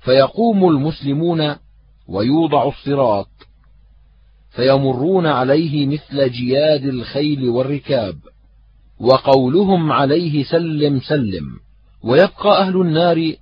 فيقوم 0.00 0.68
المسلمون 0.68 1.56
ويوضع 2.08 2.68
الصراط 2.68 3.28
فيمرون 4.50 5.26
عليه 5.26 5.86
مثل 5.86 6.30
جياد 6.30 6.84
الخيل 6.84 7.48
والركاب 7.48 8.16
وقولهم 9.00 9.92
عليه 9.92 10.44
سلم 10.44 11.00
سلم 11.00 11.44
ويبقى 12.02 12.62
أهل 12.62 12.80
النار 12.80 13.32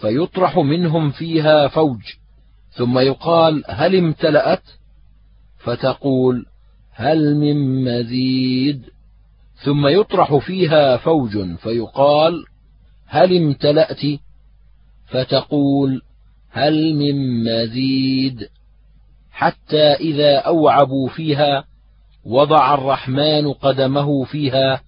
فيطرح 0.00 0.58
منهم 0.58 1.10
فيها 1.10 1.68
فوج. 1.68 2.02
ثم 2.70 2.98
يقال 2.98 3.64
هل 3.68 3.96
امتلأت؟ 3.96 4.62
فتقول 5.58 6.46
هل 6.92 7.36
من 7.36 7.84
مزيد. 7.84 8.82
ثم 9.64 9.86
يطرح 9.86 10.34
فيها 10.36 10.96
فوج 10.96 11.56
فيقال 11.56 12.44
هل 13.06 13.36
امتلأت؟ 13.36 14.20
فتقول 15.06 16.02
هل 16.50 16.94
من 16.94 17.44
مزيد. 17.44 18.48
حتى 19.30 19.92
إذا 19.92 20.36
أوعبوا 20.38 21.08
فيها 21.08 21.64
وضع 22.24 22.74
الرحمن 22.74 23.52
قدمه 23.52 24.24
فيها 24.24 24.80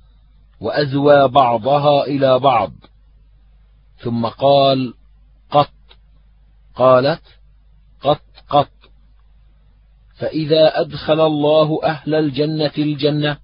وأزوى 0.61 1.29
بعضها 1.29 2.07
إلى 2.07 2.39
بعض. 2.39 2.73
ثم 3.99 4.27
قال 4.27 4.95
قالت 6.79 7.23
قط 8.01 8.23
قط. 8.49 8.71
فإذا 10.19 10.81
أدخل 10.81 11.21
الله 11.21 11.81
أهل 11.85 12.15
الجنة 12.15 12.73
الجنة 12.79 13.39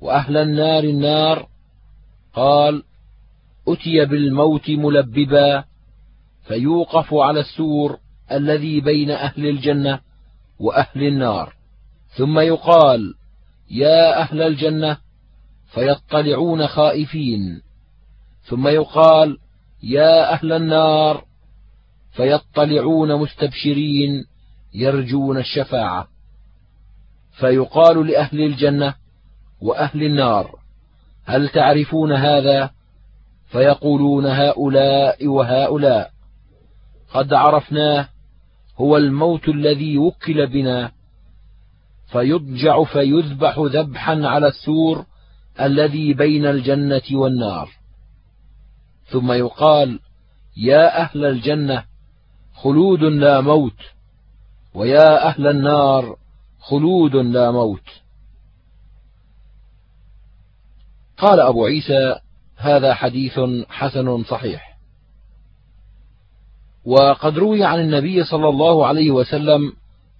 وأهل 0.00 0.36
النار 0.36 0.84
النار 0.84 1.48
قال 2.34 2.82
أتي 3.68 4.04
بالموت 4.04 4.70
ملببا 4.70 5.64
فيوقف 6.46 7.14
على 7.14 7.40
السور 7.40 7.98
الذي 8.32 8.80
بين 8.80 9.10
أهل 9.10 9.46
الجنة 9.46 10.00
وأهل 10.60 11.02
النار. 11.02 11.54
ثم 12.16 12.38
يقال 12.38 13.14
يا 13.70 14.20
أهل 14.20 14.42
الجنة 14.42 14.96
فيطلعون 15.74 16.66
خائفين. 16.66 17.62
ثم 18.42 18.68
يقال 18.68 19.38
يا 19.82 20.32
أهل 20.32 20.52
النار 20.52 21.24
فيطلعون 22.16 23.14
مستبشرين 23.16 24.24
يرجون 24.74 25.38
الشفاعة. 25.38 26.08
فيقال 27.32 28.06
لأهل 28.06 28.40
الجنة 28.40 28.94
وأهل 29.60 30.02
النار 30.02 30.58
هل 31.24 31.48
تعرفون 31.48 32.12
هذا؟ 32.12 32.70
فيقولون 33.46 34.26
هؤلاء 34.26 35.26
وهؤلاء. 35.26 36.10
قد 37.14 37.32
عرفناه 37.32 38.08
هو 38.76 38.96
الموت 38.96 39.48
الذي 39.48 39.98
وكل 39.98 40.46
بنا. 40.46 40.92
فيضجع 42.12 42.84
فيذبح 42.84 43.58
ذبحا 43.58 44.20
على 44.26 44.48
السور 44.48 45.06
الذي 45.60 46.14
بين 46.14 46.46
الجنة 46.46 47.02
والنار. 47.12 47.68
ثم 49.04 49.32
يقال 49.32 50.00
يا 50.56 51.00
أهل 51.00 51.24
الجنة 51.24 51.93
خلود 52.54 53.02
لا 53.02 53.40
موت. 53.40 53.80
ويا 54.74 55.28
أهل 55.28 55.46
النار 55.46 56.16
خلود 56.60 57.16
لا 57.16 57.50
موت. 57.50 57.88
قال 61.18 61.40
أبو 61.40 61.64
عيسى 61.66 62.14
هذا 62.56 62.94
حديث 62.94 63.40
حسن 63.68 64.24
صحيح. 64.24 64.78
وقد 66.84 67.38
روي 67.38 67.64
عن 67.64 67.80
النبي 67.80 68.24
صلى 68.24 68.48
الله 68.48 68.86
عليه 68.86 69.10
وسلم 69.10 69.72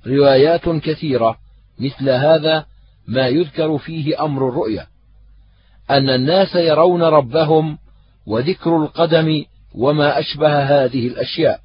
روايات 0.06 0.68
كثيرة 0.68 1.38
مثل 1.78 2.10
هذا 2.10 2.66
ما 3.06 3.26
يذكر 3.26 3.78
فيه 3.78 4.24
أمر 4.24 4.48
الرؤيا. 4.48 4.86
أن 5.90 6.10
الناس 6.10 6.54
يرون 6.54 7.02
ربهم 7.02 7.78
وذكر 8.26 8.76
القدم 8.76 9.44
وما 9.74 10.18
أشبه 10.18 10.62
هذه 10.62 11.06
الأشياء. 11.06 11.63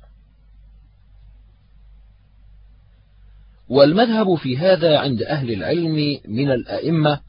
والمذهب 3.69 4.35
في 4.35 4.57
هذا 4.57 4.99
عند 4.99 5.21
أهل 5.21 5.51
العلم 5.51 6.19
من 6.25 6.51
الأئمة 6.51 7.19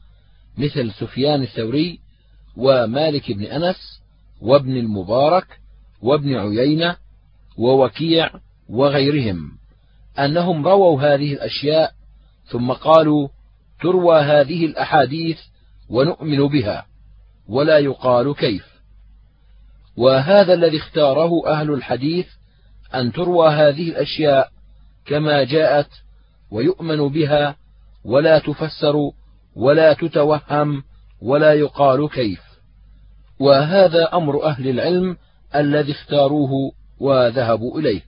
مثل 0.57 0.91
سفيان 0.91 1.41
الثوري 1.41 1.99
ومالك 2.57 3.31
بن 3.31 3.43
أنس 3.43 4.01
وابن 4.41 4.77
المبارك 4.77 5.59
وابن 6.01 6.35
عيينة 6.35 6.95
ووكيع 7.57 8.29
وغيرهم 8.69 9.51
أنهم 10.19 10.67
رووا 10.67 11.01
هذه 11.01 11.33
الأشياء 11.33 11.91
ثم 12.45 12.71
قالوا 12.71 13.27
تروى 13.81 14.21
هذه 14.21 14.65
الأحاديث 14.65 15.39
ونؤمن 15.89 16.47
بها 16.47 16.85
ولا 17.47 17.77
يقال 17.77 18.35
كيف. 18.35 18.65
وهذا 19.97 20.53
الذي 20.53 20.77
اختاره 20.77 21.47
أهل 21.47 21.73
الحديث 21.73 22.27
أن 22.95 23.11
تروى 23.11 23.49
هذه 23.49 23.89
الأشياء 23.89 24.51
كما 25.05 25.43
جاءت 25.43 25.89
ويؤمن 26.51 27.07
بها 27.09 27.55
ولا 28.05 28.39
تفسر 28.39 28.95
ولا 29.55 29.93
تتوهم 29.93 30.83
ولا 31.21 31.53
يقال 31.53 32.09
كيف. 32.09 32.41
وهذا 33.39 34.09
أمر 34.13 34.43
أهل 34.43 34.67
العلم 34.67 35.17
الذي 35.55 35.91
اختاروه 35.91 36.71
وذهبوا 36.99 37.79
إليه. 37.79 38.01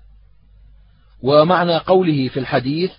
ومعنى 1.23 1.77
قوله 1.77 2.27
في 2.27 2.39
الحديث 2.39 2.91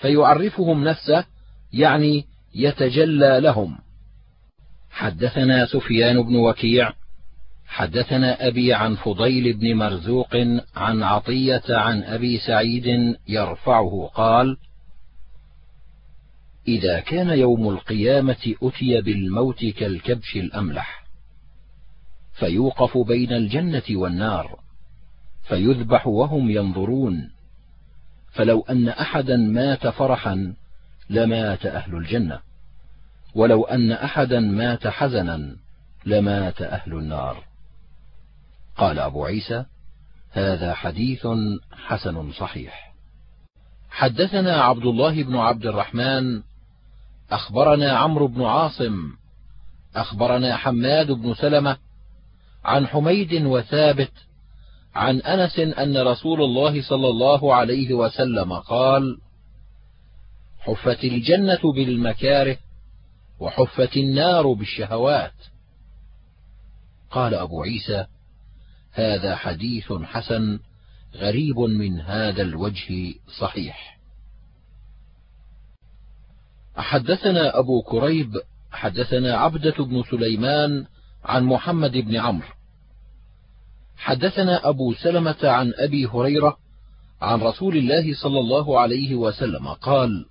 فيعرفهم 0.00 0.84
نفسه 0.84 1.24
يعني 1.72 2.24
يتجلى 2.54 3.40
لهم. 3.40 3.78
حدثنا 4.90 5.66
سفيان 5.66 6.22
بن 6.22 6.36
وكيع 6.36 6.92
حدثنا 7.66 8.46
أبي 8.46 8.74
عن 8.74 8.94
فضيل 8.94 9.52
بن 9.52 9.74
مرزوق 9.74 10.36
عن 10.76 11.02
عطية 11.02 11.62
عن 11.68 12.02
أبي 12.02 12.38
سعيد 12.38 13.16
يرفعه 13.28 14.10
قال 14.14 14.56
إذا 16.68 17.00
كان 17.00 17.28
يوم 17.28 17.68
القيامة 17.68 18.54
أتي 18.62 19.00
بالموت 19.00 19.64
كالكبش 19.64 20.36
الأملح. 20.36 21.04
فيوقف 22.32 22.98
بين 22.98 23.32
الجنة 23.32 23.82
والنار. 23.90 24.60
فيذبح 25.42 26.06
وهم 26.06 26.50
ينظرون. 26.50 27.30
فلو 28.32 28.60
أن 28.60 28.88
أحدا 28.88 29.36
مات 29.36 29.86
فرحا 29.86 30.54
لمات 31.10 31.66
أهل 31.66 31.94
الجنة. 31.94 32.40
ولو 33.34 33.64
أن 33.64 33.92
أحدا 33.92 34.40
مات 34.40 34.88
حزنا 34.88 35.56
لمات 36.06 36.62
أهل 36.62 36.92
النار. 36.92 37.44
قال 38.76 38.98
أبو 38.98 39.24
عيسى 39.24 39.64
هذا 40.32 40.74
حديث 40.74 41.26
حسن 41.72 42.32
صحيح. 42.32 42.94
حدثنا 43.90 44.62
عبد 44.62 44.86
الله 44.86 45.22
بن 45.22 45.36
عبد 45.36 45.66
الرحمن 45.66 46.42
أخبرنا 47.30 47.92
عمرو 47.98 48.26
بن 48.26 48.42
عاصم 48.42 49.12
أخبرنا 49.96 50.56
حماد 50.56 51.10
بن 51.10 51.34
سلمة 51.34 51.76
عن 52.64 52.86
حميد 52.86 53.46
وثابت 53.46 54.12
عن 54.94 55.20
أنس 55.20 55.58
أن 55.58 55.96
رسول 55.96 56.42
الله 56.42 56.82
صلى 56.82 57.08
الله 57.08 57.54
عليه 57.54 57.94
وسلم 57.94 58.52
قال 58.52 59.18
حفت 60.60 61.04
الجنة 61.04 61.72
بالمكاره 61.74 62.56
وحفت 63.40 63.96
النار 63.96 64.52
بالشهوات. 64.52 65.34
قال 67.10 67.34
أبو 67.34 67.62
عيسى 67.62 68.06
هذا 68.92 69.36
حديث 69.36 69.92
حسن 69.92 70.58
غريب 71.14 71.58
من 71.58 72.00
هذا 72.00 72.42
الوجه 72.42 73.14
صحيح. 73.38 73.99
حدثنا 76.76 77.58
أبو 77.58 77.82
كريب 77.82 78.32
حدثنا 78.72 79.36
عبدة 79.36 79.84
بن 79.84 80.02
سليمان 80.10 80.86
عن 81.24 81.44
محمد 81.44 81.92
بن 81.92 82.16
عمرو. 82.16 82.48
حدثنا 83.96 84.68
أبو 84.68 84.94
سلمة 84.94 85.36
عن 85.42 85.72
أبي 85.76 86.06
هريرة 86.06 86.56
عن 87.22 87.40
رسول 87.40 87.76
الله 87.76 88.14
صلى 88.14 88.38
الله 88.40 88.80
عليه 88.80 89.14
وسلم 89.14 89.68
قال 89.68 90.26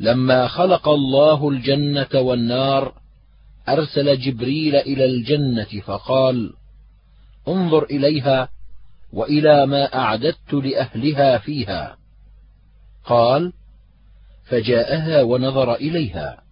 لما 0.00 0.48
خلق 0.48 0.88
الله 0.88 1.48
الجنة 1.48 2.08
والنار 2.14 2.94
أرسل 3.68 4.18
جبريل 4.20 4.76
إلى 4.76 5.04
الجنة 5.04 5.80
فقال 5.84 6.52
انظر 7.48 7.84
إليها 7.84 8.48
وإلى 9.12 9.66
ما 9.66 9.94
أعددت 9.94 10.52
لأهلها 10.52 11.38
فيها. 11.38 11.96
قال 13.04 13.52
فجاءها 14.50 15.22
ونظر 15.22 15.74
إليها 15.74 16.42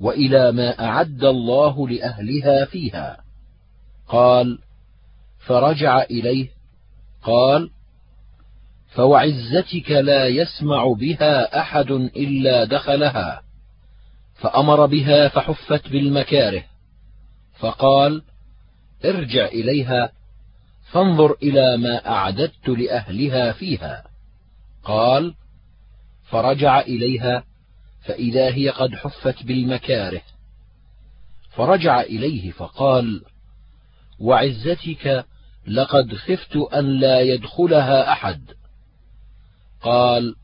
وإلى 0.00 0.52
ما 0.52 0.84
أعد 0.84 1.24
الله 1.24 1.88
لأهلها 1.88 2.64
فيها. 2.64 3.24
قال 4.08 4.58
فرجع 5.46 6.02
إليه 6.02 6.48
قال 7.22 7.70
فوعزتك 8.94 9.90
لا 9.90 10.26
يسمع 10.26 10.92
بها 11.00 11.60
أحد 11.60 11.90
إلا 11.90 12.64
دخلها 12.64 13.42
فأمر 14.34 14.86
بها 14.86 15.28
فحفت 15.28 15.88
بالمكاره. 15.88 16.64
فقال 17.58 18.22
ارجع 19.04 19.44
إليها 19.44 20.12
فانظر 20.92 21.36
إلى 21.42 21.76
ما 21.76 22.08
أعددت 22.08 22.68
لأهلها 22.68 23.52
فيها. 23.52 24.04
قال 24.84 25.34
فرجع 26.30 26.80
إليها 26.80 27.44
فإذا 28.02 28.54
هي 28.54 28.68
قد 28.68 28.94
حفت 28.94 29.42
بالمكاره. 29.42 30.22
فرجع 31.50 32.00
إليه 32.00 32.50
فقال 32.50 33.22
وعزتك 34.20 35.24
لقد 35.66 36.14
خفت 36.14 36.56
أن 36.56 36.84
لا 36.84 37.20
يدخلها 37.20 38.12
أحد. 38.12 38.42
قال 39.82 40.36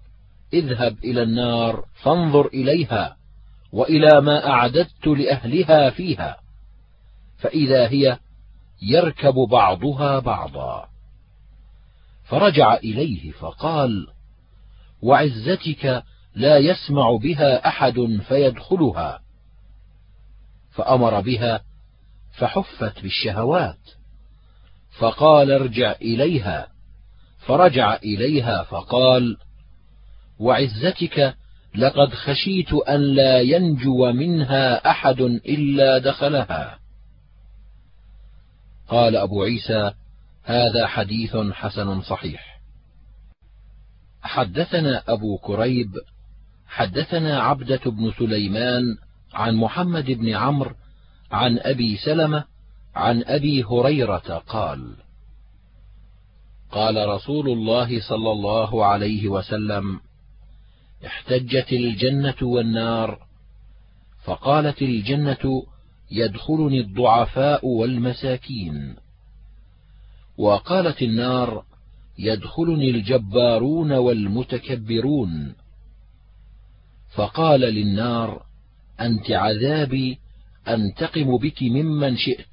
اذهب 0.52 0.98
إلى 1.04 1.22
النار 1.22 1.84
فانظر 2.02 2.46
إليها 2.46 3.16
وإلى 3.72 4.20
ما 4.20 4.48
أعددت 4.48 5.06
لأهلها 5.06 5.90
فيها. 5.90 6.40
فإذا 7.38 7.88
هي 7.88 8.18
يركب 8.82 9.34
بعضها 9.34 10.18
بعضا. 10.18 10.88
فرجع 12.24 12.74
إليه 12.74 13.32
فقال 13.32 14.15
وعزتك 15.02 16.04
لا 16.34 16.58
يسمع 16.58 17.16
بها 17.22 17.68
أحد 17.68 18.18
فيدخلها. 18.28 19.20
فأمر 20.70 21.20
بها 21.20 21.60
فحفت 22.38 23.02
بالشهوات. 23.02 23.78
فقال 24.98 25.50
ارجع 25.50 25.92
إليها. 25.92 26.68
فرجع 27.38 27.94
إليها 27.94 28.62
فقال 28.62 29.36
وعزتك 30.38 31.36
لقد 31.74 32.14
خشيت 32.14 32.72
أن 32.72 33.00
لا 33.00 33.40
ينجو 33.40 34.12
منها 34.12 34.90
أحد 34.90 35.20
إلا 35.20 35.98
دخلها. 35.98 36.78
قال 38.88 39.16
أبو 39.16 39.42
عيسى 39.42 39.92
هذا 40.44 40.86
حديث 40.86 41.36
حسن 41.36 42.02
صحيح. 42.02 42.55
حدثنا 44.26 45.02
أبو 45.08 45.38
كريب 45.38 45.92
حدثنا 46.66 47.40
عبدة 47.40 47.80
بن 47.86 48.12
سليمان 48.18 48.82
عن 49.34 49.54
محمد 49.56 50.04
بن 50.04 50.34
عمرو 50.34 50.74
عن 51.30 51.58
أبي 51.58 51.96
سلمة 51.96 52.44
عن 52.94 53.22
أبي 53.22 53.64
هريرة 53.64 54.42
قال 54.48 54.96
قال 56.72 57.08
رسول 57.08 57.48
الله 57.48 58.00
صلى 58.00 58.30
الله 58.32 58.84
عليه 58.84 59.28
وسلم 59.28 60.00
احتجت 61.06 61.72
الجنة 61.72 62.34
والنار 62.42 63.26
فقالت 64.24 64.82
الجنة 64.82 65.62
يدخلني 66.10 66.80
الضعفاء 66.80 67.66
والمساكين. 67.66 68.96
وقالت 70.38 71.02
النار 71.02 71.64
يدخلني 72.18 72.90
الجبارون 72.90 73.92
والمتكبرون. 73.92 75.54
فقال 77.14 77.60
للنار 77.60 78.42
أنت 79.00 79.30
عذابي 79.30 80.18
أنتقم 80.68 81.36
بك 81.36 81.62
ممن 81.62 82.16
شئت. 82.16 82.48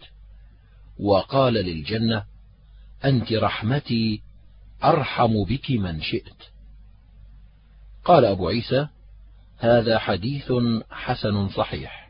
وقال 1.00 1.54
للجنة 1.54 2.24
أنت 3.06 3.34
رحمتي 3.34 4.22
أرحم 4.84 5.44
بك 5.44 5.72
من 5.72 6.02
شئت. 6.02 6.44
قال 8.06 8.26
أبو 8.26 8.48
عيسى 8.48 8.88
هذا 9.58 10.00
حديث 10.00 10.52
حسن 10.92 11.50
صحيح. 11.50 12.04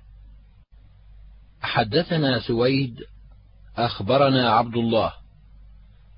حدثنا 1.61 2.39
سويد 2.39 2.99
أخبرنا 3.77 4.49
عبد 4.49 4.77
الله 4.77 5.22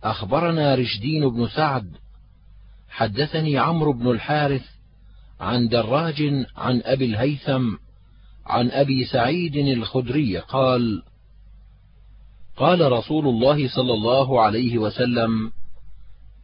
أخبرنا 0.05 0.75
رشدين 0.75 1.29
بن 1.29 1.47
سعد 1.47 1.91
حدثني 2.89 3.57
عمرو 3.57 3.93
بن 3.93 4.11
الحارث 4.11 4.65
عن 5.39 5.67
دراج 5.67 6.45
عن 6.57 6.81
أبي 6.85 7.05
الهيثم 7.05 7.75
عن 8.45 8.71
أبي 8.71 9.05
سعيد 9.05 9.55
الخدري 9.55 10.37
قال 10.37 11.03
قال 12.57 12.91
رسول 12.91 13.27
الله 13.27 13.67
صلى 13.67 13.93
الله 13.93 14.41
عليه 14.41 14.77
وسلم 14.77 15.51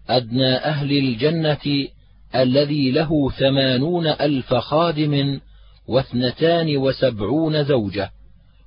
أدنى 0.09 0.55
أهل 0.55 0.91
الجنة 0.91 1.87
الذي 2.35 2.91
له 2.91 3.29
ثمانون 3.29 4.07
ألف 4.07 4.53
خادم 4.53 5.39
واثنتان 5.87 6.77
وسبعون 6.77 7.63
زوجة. 7.63 8.11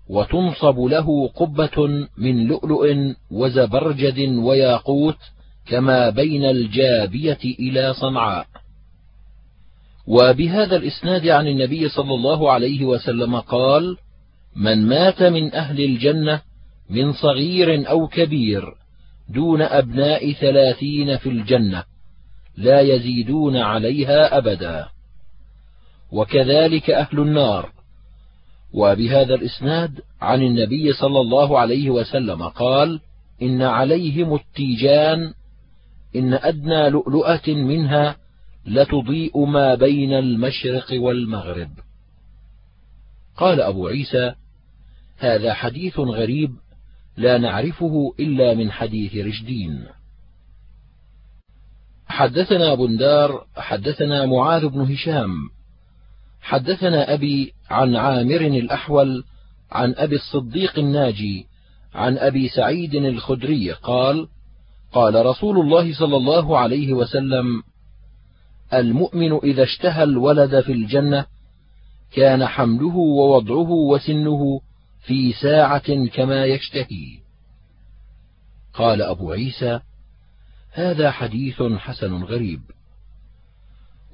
وتنصب 0.09 0.81
له 0.81 1.29
قبة 1.29 2.07
من 2.19 2.47
لؤلؤ 2.47 3.15
وزبرجد 3.31 4.19
وياقوت 4.37 5.19
كما 5.67 6.11
بين 6.11 6.45
الجابية 6.45 7.39
إلى 7.45 7.95
صنعاء. 7.95 8.47
وبهذا 10.07 10.77
الإسناد 10.77 11.29
عن 11.29 11.49
النبي 11.49 11.89
صلى 11.89 12.15
الله 12.15 12.53
عليه 12.53 12.85
وسلم 12.85 13.37
قال: 13.41 13.97
من 14.57 14.87
مات 14.87 15.23
من 15.23 15.55
أهل 15.55 15.81
الجنة 15.81 16.41
من 16.91 17.13
صغير 17.13 17.91
أو 17.91 18.09
كبير 18.09 18.75
دون 19.29 19.63
أبناء 19.63 20.33
ثلاثين 20.33 21.17
في 21.17 21.29
الجنة 21.29 21.85
لا 22.57 22.81
يزيدون 22.81 23.57
عليها 23.57 24.39
أبدا. 24.39 24.89
وكذلك 26.13 26.91
أهل 26.91 27.21
النار 27.21 27.74
وبهذا 28.75 29.35
الإسناد 29.35 30.01
عن 30.21 30.43
النبي 30.43 30.93
صلى 30.93 31.21
الله 31.21 31.59
عليه 31.59 31.91
وسلم 31.91 32.43
قال 32.43 33.01
إن 33.43 33.63
عليهم 33.63 34.35
التيجان 34.35 35.33
إن 36.17 36.35
أدنى 36.35 36.91
لؤلؤة 36.91 37.49
منها 37.49 38.17
لتضيء 38.67 39.45
ما 39.45 39.75
بين 39.75 40.13
المشرق 40.13 40.87
والمغرب. 40.93 41.71
قال 43.37 43.61
أبو 43.61 43.89
عيسى 43.89 44.35
هذا 45.19 45.55
حديث 45.55 45.99
غريب 45.99 46.51
لا 47.17 47.39
نعرفه 47.39 48.15
إلا 48.21 48.55
من 48.55 48.71
حديث 48.71 49.17
رشدين. 49.17 49.87
حدثنا 52.07 52.75
بندار 52.75 53.47
حدثنا 53.57 54.27
معاذ 54.27 54.69
بن 54.69 54.81
هشام 54.81 55.31
حدثنا 56.45 57.15
أبي 57.15 57.53
عن 57.71 57.97
عامر 57.97 58.41
الأحول 58.41 59.25
عن 59.73 59.95
أبي 59.97 60.17
الصديق 60.17 60.79
الناجي 60.79 61.47
عن 61.95 62.19
أبي 62.19 62.49
سعيد 62.49 62.95
الخدري 62.95 63.73
قال 63.73 64.29
قال 64.93 65.27
رسول 65.27 65.59
الله 65.59 65.95
صلى 65.95 66.17
الله 66.17 66.59
عليه 66.59 66.93
وسلم 66.93 67.63
المؤمن 68.75 69.33
إذا 69.33 69.63
اشتهى 69.63 70.03
الولد 70.03 70.61
في 70.61 70.73
الجنة 70.73 71.27
كان 72.13 72.47
حمله 72.47 72.97
ووضعه 72.97 73.71
وسنه 73.71 74.61
في 75.07 75.33
ساعة 75.33 76.07
كما 76.07 76.45
يشتهي. 76.45 77.19
قال 78.75 79.03
أبو 79.03 79.33
عيسى 79.33 79.81
هذا 80.73 81.11
حديث 81.11 81.63
حسن 81.63 82.23
غريب. 82.23 82.61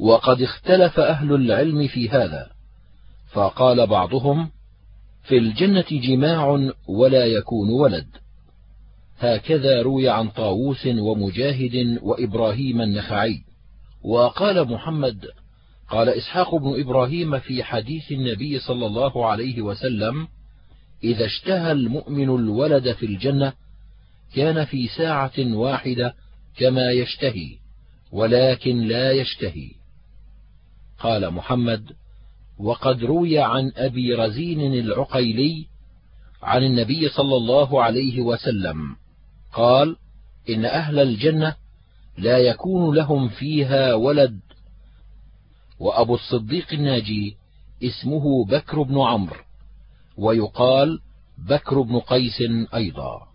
وقد 0.01 0.43
اختلف 0.43 1.01
أهل 1.01 1.33
العلم 1.35 1.87
في 1.89 2.09
هذا 2.09 2.51
فقال 3.33 3.87
بعضهم 3.87 4.51
في 5.23 5.39
الجنة 5.39 5.85
جماع 5.91 6.71
ولا 6.89 7.27
يكون 7.27 7.71
ولد. 7.71 8.07
هكذا 9.19 9.83
روي 9.83 10.09
عن 10.09 10.29
طاووس 10.29 10.87
ومجاهد 10.87 11.99
وإبراهيم 12.03 12.81
النخعي. 12.81 13.43
وقال 14.05 14.69
محمد 14.69 15.27
قال 15.89 16.09
إسحاق 16.09 16.55
بن 16.55 16.81
إبراهيم 16.81 17.39
في 17.39 17.63
حديث 17.63 18.13
النبي 18.13 18.59
صلى 18.59 18.87
الله 18.87 19.27
عليه 19.27 19.63
وسلم 19.63 20.29
إذا 21.05 21.25
اشتهى 21.27 21.73
المؤمن 21.73 22.29
الولد 22.29 22.93
في 22.93 23.07
الجنة 23.07 23.53
كان 24.35 24.65
في 24.65 24.89
ساعة 24.89 25.33
واحدة 25.39 26.15
كما 26.57 26.91
يشتهي 26.91 27.59
ولكن 28.13 28.81
لا 28.81 29.13
يشتهي. 29.13 29.80
قال 31.01 31.31
محمد 31.31 31.93
وقد 32.59 33.05
روي 33.05 33.39
عن 33.39 33.73
أبي 33.77 34.15
رزين 34.15 34.75
العقيلي 34.75 35.67
عن 36.43 36.65
النبي 36.65 37.09
صلى 37.09 37.37
الله 37.37 37.83
عليه 37.83 38.21
وسلم 38.21 38.97
قال 39.53 39.97
إن 40.49 40.65
أهل 40.65 40.99
الجنة 40.99 41.55
لا 42.19 42.39
يكون 42.39 42.97
لهم 42.97 43.29
فيها 43.29 43.95
ولد. 43.95 44.41
وأبو 45.79 46.15
الصديق 46.15 46.73
الناجي 46.73 47.37
اسمه 47.83 48.45
بكر 48.45 48.83
بن 48.83 49.01
عمرو 49.01 49.41
ويقال 50.17 51.01
بكر 51.39 51.81
بن 51.81 51.99
قيس 51.99 52.43
أيضا. 52.75 53.29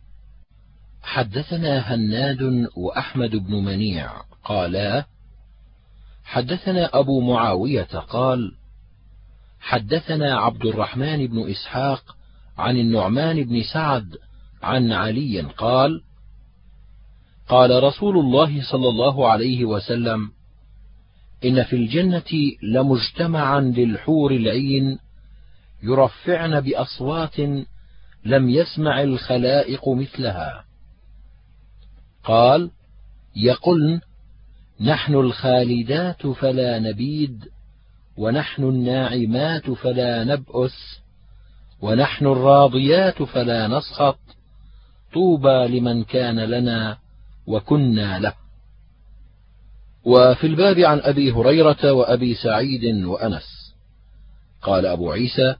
حدثنا 1.01 1.95
هناد 1.95 2.67
وأحمد 2.75 3.35
بن 3.35 3.53
منيع 3.53 4.11
قالا 4.43 5.05
حدثنا 6.25 6.99
أبو 6.99 7.21
معاوية 7.21 7.99
قال: 8.09 8.51
حدثنا 9.59 10.39
عبد 10.39 10.65
الرحمن 10.65 11.27
بن 11.27 11.49
إسحاق 11.49 12.17
عن 12.57 12.77
النعمان 12.77 13.43
بن 13.43 13.63
سعد 13.73 14.17
عن 14.63 14.91
علي 14.91 15.41
قال: 15.41 16.01
قال 17.49 17.83
رسول 17.83 18.17
الله 18.17 18.71
صلى 18.71 18.89
الله 18.89 19.27
عليه 19.27 19.65
وسلم 19.65 20.31
إن 21.45 21.63
في 21.63 21.75
الجنة 21.75 22.31
لمجتمعا 22.63 23.59
للحور 23.59 24.31
العين 24.31 24.99
يرفعن 25.83 26.61
بأصوات 26.61 27.39
لم 28.25 28.49
يسمع 28.49 29.01
الخلائق 29.01 29.89
مثلها. 29.89 30.65
قال 32.23 32.71
يقلن 33.35 34.01
نحن 34.81 35.15
الخالدات 35.15 36.27
فلا 36.27 36.79
نبيد 36.79 37.45
ونحن 38.17 38.63
الناعمات 38.63 39.71
فلا 39.71 40.23
نبأس 40.23 40.99
ونحن 41.81 42.25
الراضيات 42.25 43.23
فلا 43.23 43.67
نسخط 43.67 44.19
طوبى 45.13 45.79
لمن 45.79 46.03
كان 46.03 46.39
لنا 46.39 46.97
وكنا 47.47 48.19
له. 48.19 48.33
وفي 50.05 50.47
الباب 50.47 50.79
عن 50.79 50.99
أبي 50.99 51.31
هريرة 51.31 51.91
وأبي 51.91 52.35
سعيد 52.35 53.05
وأنس. 53.05 53.75
قال 54.61 54.85
أبو 54.85 55.11
عيسى 55.11 55.55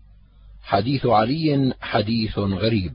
حديث 0.64 1.06
علي 1.06 1.74
حديث 1.82 2.38
غريب. 2.40 2.94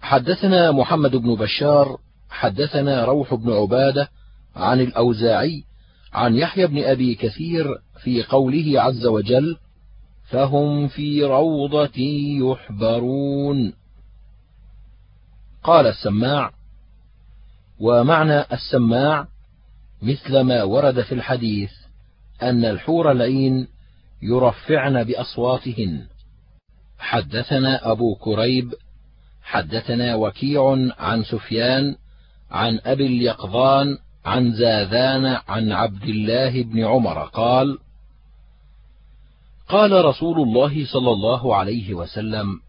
حدثنا 0.00 0.72
محمد 0.72 1.16
بن 1.16 1.34
بشار 1.34 1.98
حدثنا 2.30 3.04
روح 3.04 3.34
بن 3.34 3.52
عبادة 3.52 4.08
عن 4.56 4.80
الأوزاعي 4.80 5.64
عن 6.12 6.36
يحيى 6.36 6.66
بن 6.66 6.84
أبي 6.84 7.14
كثير 7.14 7.66
في 8.02 8.22
قوله 8.22 8.80
عز 8.80 9.06
وجل 9.06 9.56
فهم 10.30 10.88
في 10.88 11.24
روضة 11.24 12.00
يحبرون. 12.40 13.72
قال 15.62 15.86
السماع 15.86 16.50
ومعنى 17.80 18.40
السماع 18.52 19.26
مثل 20.02 20.40
ما 20.40 20.62
ورد 20.62 21.02
في 21.02 21.12
الحديث 21.12 21.70
أن 22.42 22.64
الحور 22.64 23.12
العين 23.12 23.68
يرفعن 24.22 25.04
بأصواتهن. 25.04 26.06
حدثنا 26.98 27.92
أبو 27.92 28.14
كريب 28.14 28.74
حدثنا 29.42 30.14
وكيع 30.14 30.90
عن 30.98 31.24
سفيان 31.24 31.96
عن 32.50 32.80
أبي 32.84 33.06
اليقظان 33.06 33.98
عن 34.24 34.52
زاذان 34.52 35.40
عن 35.48 35.72
عبد 35.72 36.02
الله 36.02 36.62
بن 36.62 36.84
عمر 36.84 37.24
قال 37.24 37.78
قال 39.68 40.04
رسول 40.04 40.40
الله 40.40 40.86
صلى 40.86 41.10
الله 41.10 41.56
عليه 41.56 41.94
وسلم 41.94 42.60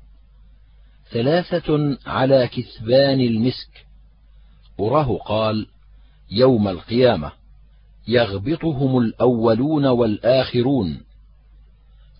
ثلاثة 1.11 1.97
على 2.05 2.47
كثبان 2.47 3.21
المسك. 3.21 3.85
وراه 4.77 5.17
قال 5.17 5.67
يوم 6.31 6.67
القيامة 6.67 7.31
يغبطهم 8.07 8.97
الأولون 8.97 9.85
والآخرون. 9.85 11.01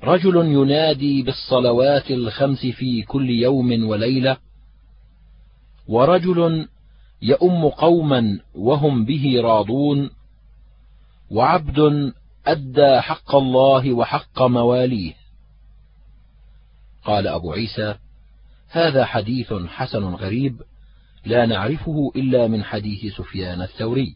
رجل 0.03 0.36
ينادي 0.36 1.24
بالصلوات 1.24 2.12
الخمس 2.12 2.66
في 2.66 3.01
كل 3.01 3.30
يوم 3.30 3.89
وليلة 3.89 4.38
ورجل 5.88 6.68
يؤم 7.22 7.70
قوما 7.70 8.39
وهم 8.55 9.05
به 9.05 9.41
راضون 9.43 10.09
وعبد 11.32 12.11
أدى 12.47 13.01
حق 13.01 13.36
الله 13.36 13.93
وحق 13.93 14.41
مواليه. 14.41 15.13
قال 17.05 17.28
أبو 17.28 17.53
عيسى 17.53 17.95
هذا 18.70 19.05
حديث 19.05 19.53
حسن 19.53 20.03
غريب 20.03 20.61
لا 21.26 21.45
نعرفه 21.45 22.11
إلا 22.15 22.47
من 22.47 22.63
حديث 22.63 23.15
سفيان 23.15 23.61
الثوري. 23.61 24.15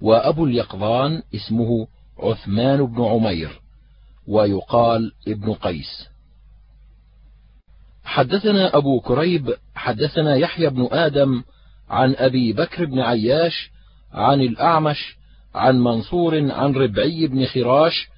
وأبو 0.00 0.44
اليقظان 0.44 1.22
اسمه 1.34 1.86
عثمان 2.18 2.86
بن 2.86 3.04
عمير 3.04 3.60
ويقال 4.26 5.12
ابن 5.28 5.52
قيس. 5.52 6.08
حدثنا 8.04 8.76
أبو 8.76 9.00
كريب 9.00 9.54
حدثنا 9.74 10.36
يحيى 10.36 10.70
بن 10.70 10.88
آدم 10.92 11.42
عن 11.90 12.14
أبي 12.14 12.52
بكر 12.52 12.84
بن 12.84 12.98
عياش 12.98 13.70
عن 14.12 14.40
الأعمش 14.40 15.16
عن 15.54 15.80
منصور 15.80 16.52
عن 16.52 16.72
ربعي 16.72 17.26
بن 17.26 17.46
خراش 17.46 18.08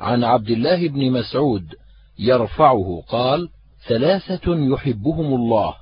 عن 0.00 0.24
عبد 0.24 0.50
الله 0.50 0.88
بن 0.88 1.10
مسعود 1.10 1.74
يرفعه 2.18 3.04
قال 3.08 3.48
ثلاثة 3.88 4.42
يحبهم 4.46 5.34
الله. 5.34 5.74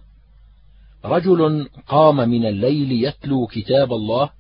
رجل 1.05 1.69
قام 1.89 2.17
من 2.17 2.47
الليل 2.47 2.93
يتلو 2.93 3.47
كتاب 3.47 3.93
الله 3.93 4.31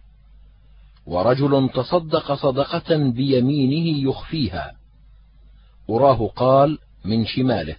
ورجل 1.06 1.70
تصدق 1.74 2.34
صدقة 2.34 2.96
بيمينه 2.96 4.08
يخفيها. 4.08 4.72
أراه 5.90 6.26
قال 6.36 6.78
من 7.04 7.26
شماله. 7.26 7.76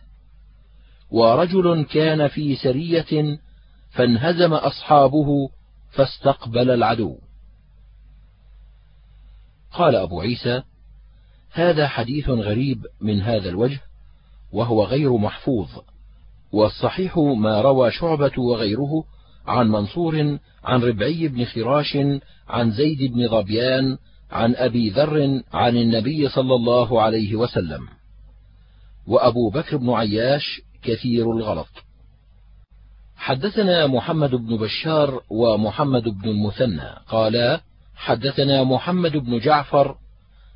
ورجل 1.12 1.84
كان 1.84 2.28
في 2.28 2.56
سرية 2.56 3.40
فانهزم 3.92 4.54
أصحابه 4.54 5.50
فاستقبل 5.92 6.72
العدو. 6.72 7.18
قال 9.74 9.96
أبو 9.96 10.22
عيسى 10.22 10.64
هذا 11.52 11.88
حديث 11.88 12.30
غريب 12.30 12.86
من 13.02 13.22
هذا 13.22 13.50
الوجه 13.50 13.80
وهو 14.52 14.84
غير 14.84 15.18
محفوظ 15.18 15.70
والصحيح 16.52 17.18
ما 17.18 17.62
روى 17.62 17.92
شعبة 17.92 18.32
وغيره 18.38 19.04
عن 19.48 19.68
منصور 19.68 20.38
عن 20.64 20.82
ربعي 20.82 21.28
بن 21.28 21.46
خراش 21.46 21.98
عن 22.48 22.72
زيد 22.72 23.14
بن 23.14 23.28
ظبيان 23.28 23.98
عن 24.32 24.56
أبي 24.56 24.90
ذر 24.90 25.42
عن 25.54 25.78
النبي 25.78 26.30
صلى 26.30 26.56
الله 26.56 27.02
عليه 27.02 27.36
وسلم. 27.36 27.88
وأبو 29.08 29.50
بكر 29.50 29.78
بن 29.78 29.90
عياش 29.90 30.62
كثير 30.84 31.32
الغلط. 31.32 31.91
حدثنا 33.22 33.88
محمد 33.88 34.36
بن 34.36 34.58
بشار 34.58 35.22
ومحمد 35.30 36.04
بن 36.04 36.30
المثنى. 36.30 36.90
قالا 37.10 37.62
حدثنا 37.96 38.64
محمد 38.64 39.18
بن 39.18 39.40
جعفر 39.40 39.96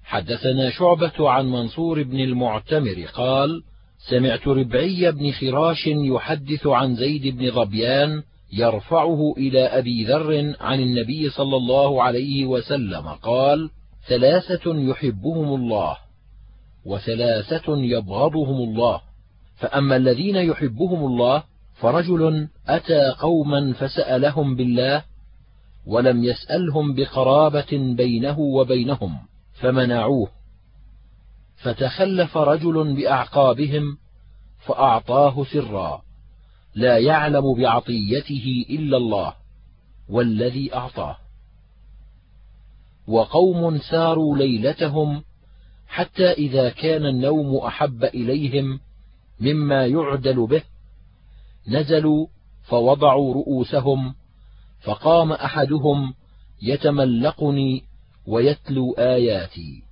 حدثنا 0.04 0.70
شعبة 0.70 1.30
عن 1.30 1.46
منصور 1.46 2.04
بن 2.04 2.20
المعتمر. 2.20 3.06
قال: 3.14 3.64
سمعت 4.10 4.48
ربعي 4.48 5.12
بن 5.12 5.32
خراش 5.32 5.88
يحدث 5.88 6.68
عن 6.68 6.96
زيد 6.96 7.38
بن 7.38 7.52
ظبيان 7.52 8.24
يرفعه 8.54 9.34
إلى 9.38 9.62
أبي 9.62 10.06
ذر 10.06 10.56
عن 10.60 10.80
النبي 10.80 11.30
صلى 11.30 11.58
الله 11.58 12.04
عليه 12.04 12.46
وسلم. 12.46 13.08
قال: 13.08 13.70
ثلاثة 14.08 14.76
يحبهم 14.76 15.56
الله، 15.56 15.98
وثلاثة 16.86 17.78
يبغضهم 17.78 18.70
الله، 18.70 19.02
فأما 19.56 19.96
الذين 19.96 20.36
يحبهم 20.36 21.06
الله 21.06 21.55
فرجل 21.76 22.48
أتى 22.68 23.12
قوما 23.20 23.74
فسألهم 23.74 24.56
بالله 24.56 25.04
ولم 25.86 26.24
يسألهم 26.24 26.96
بقرابة 26.96 27.94
بينه 27.96 28.40
وبينهم 28.40 29.18
فمنعوه. 29.54 30.28
فتخلف 31.56 32.38
رجل 32.38 32.96
بأعقابهم 32.96 33.98
فأعطاه 34.60 35.44
سرا 35.44 36.02
لا 36.76 36.98
يعلم 36.98 37.54
بعطيته 37.54 38.66
إلا 38.70 38.98
الله 38.98 39.34
والذي 40.10 40.76
أعطاه. 40.76 41.18
وقوم 43.08 43.78
ساروا 43.78 44.38
ليلتهم 44.38 45.24
حتى 45.88 46.32
إذا 46.32 46.70
كان 46.70 47.06
النوم 47.06 47.56
أحب 47.58 48.04
إليهم 48.04 48.80
مما 49.40 49.86
يعدل 49.86 50.48
به 50.48 50.64
نزلوا 51.68 52.28
فوضعوا 52.64 53.34
رؤوسهم 53.34 54.16
فقام 54.82 55.32
أحدهم 55.32 56.14
يتملقني 56.62 57.84
ويتلو 58.28 58.94
آياتي. 58.94 59.84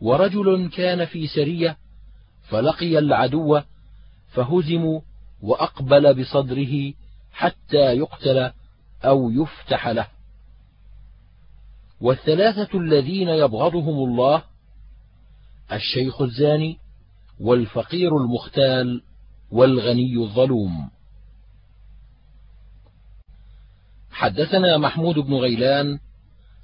ورجل 0.00 0.70
كان 0.76 1.04
في 1.04 1.26
سرية 1.26 1.76
فلقي 2.48 2.98
العدو 2.98 3.60
فهزموا 4.28 5.00
وأقبل 5.42 6.20
بصدره 6.20 6.92
حتى 7.32 7.96
يقتل 7.96 8.50
أو 9.04 9.30
يفتح 9.30 9.88
له. 9.88 10.06
والثلاثة 12.00 12.78
الذين 12.78 13.28
يبغضهم 13.28 14.08
الله 14.08 14.42
الشيخ 15.72 16.22
الزاني 16.22 16.78
والفقير 17.40 18.16
المختال 18.16 19.02
والغني 19.50 20.16
الظلوم. 20.16 20.90
حدثنا 24.10 24.78
محمود 24.78 25.14
بن 25.14 25.34
غيلان 25.34 25.98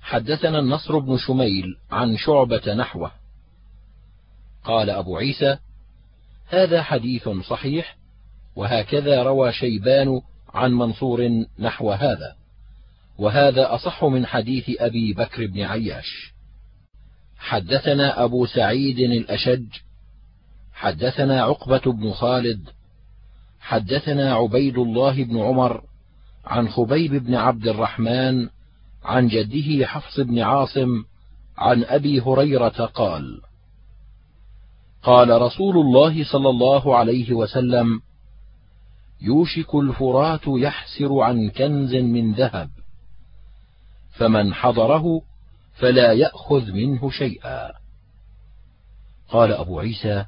حدثنا 0.00 0.58
النصر 0.58 0.98
بن 0.98 1.16
شميل 1.18 1.76
عن 1.90 2.16
شعبة 2.16 2.74
نحوه. 2.74 3.10
قال 4.64 4.90
أبو 4.90 5.16
عيسى 5.16 5.58
هذا 6.48 6.82
حديث 6.82 7.28
صحيح 7.28 7.96
وهكذا 8.56 9.22
روى 9.22 9.52
شيبان 9.52 10.20
عن 10.54 10.72
منصور 10.72 11.44
نحو 11.58 11.92
هذا 11.92 12.36
وهذا 13.18 13.74
أصح 13.74 14.04
من 14.04 14.26
حديث 14.26 14.70
أبي 14.78 15.12
بكر 15.12 15.46
بن 15.46 15.60
عياش. 15.60 16.32
حدثنا 17.38 18.24
أبو 18.24 18.46
سعيد 18.46 18.98
الأشج 18.98 19.66
حدثنا 20.76 21.42
عقبة 21.42 21.92
بن 21.92 22.12
خالد 22.12 22.68
حدثنا 23.60 24.34
عبيد 24.34 24.78
الله 24.78 25.24
بن 25.24 25.38
عمر 25.38 25.82
عن 26.44 26.68
خبيب 26.68 27.14
بن 27.14 27.34
عبد 27.34 27.68
الرحمن 27.68 28.48
عن 29.04 29.28
جده 29.28 29.86
حفص 29.86 30.20
بن 30.20 30.38
عاصم 30.38 31.04
عن 31.58 31.84
أبي 31.84 32.20
هريرة 32.20 32.84
قال 32.86 33.40
قال 35.02 35.42
رسول 35.42 35.76
الله 35.76 36.24
صلى 36.24 36.48
الله 36.48 36.96
عليه 36.96 37.32
وسلم 37.32 38.00
يوشك 39.20 39.74
الفرات 39.74 40.42
يحسر 40.46 41.20
عن 41.20 41.50
كنز 41.50 41.94
من 41.94 42.32
ذهب 42.32 42.70
فمن 44.10 44.54
حضره 44.54 45.22
فلا 45.74 46.12
يأخذ 46.12 46.72
منه 46.72 47.10
شيئا. 47.10 47.72
قال 49.28 49.52
أبو 49.52 49.80
عيسى 49.80 50.26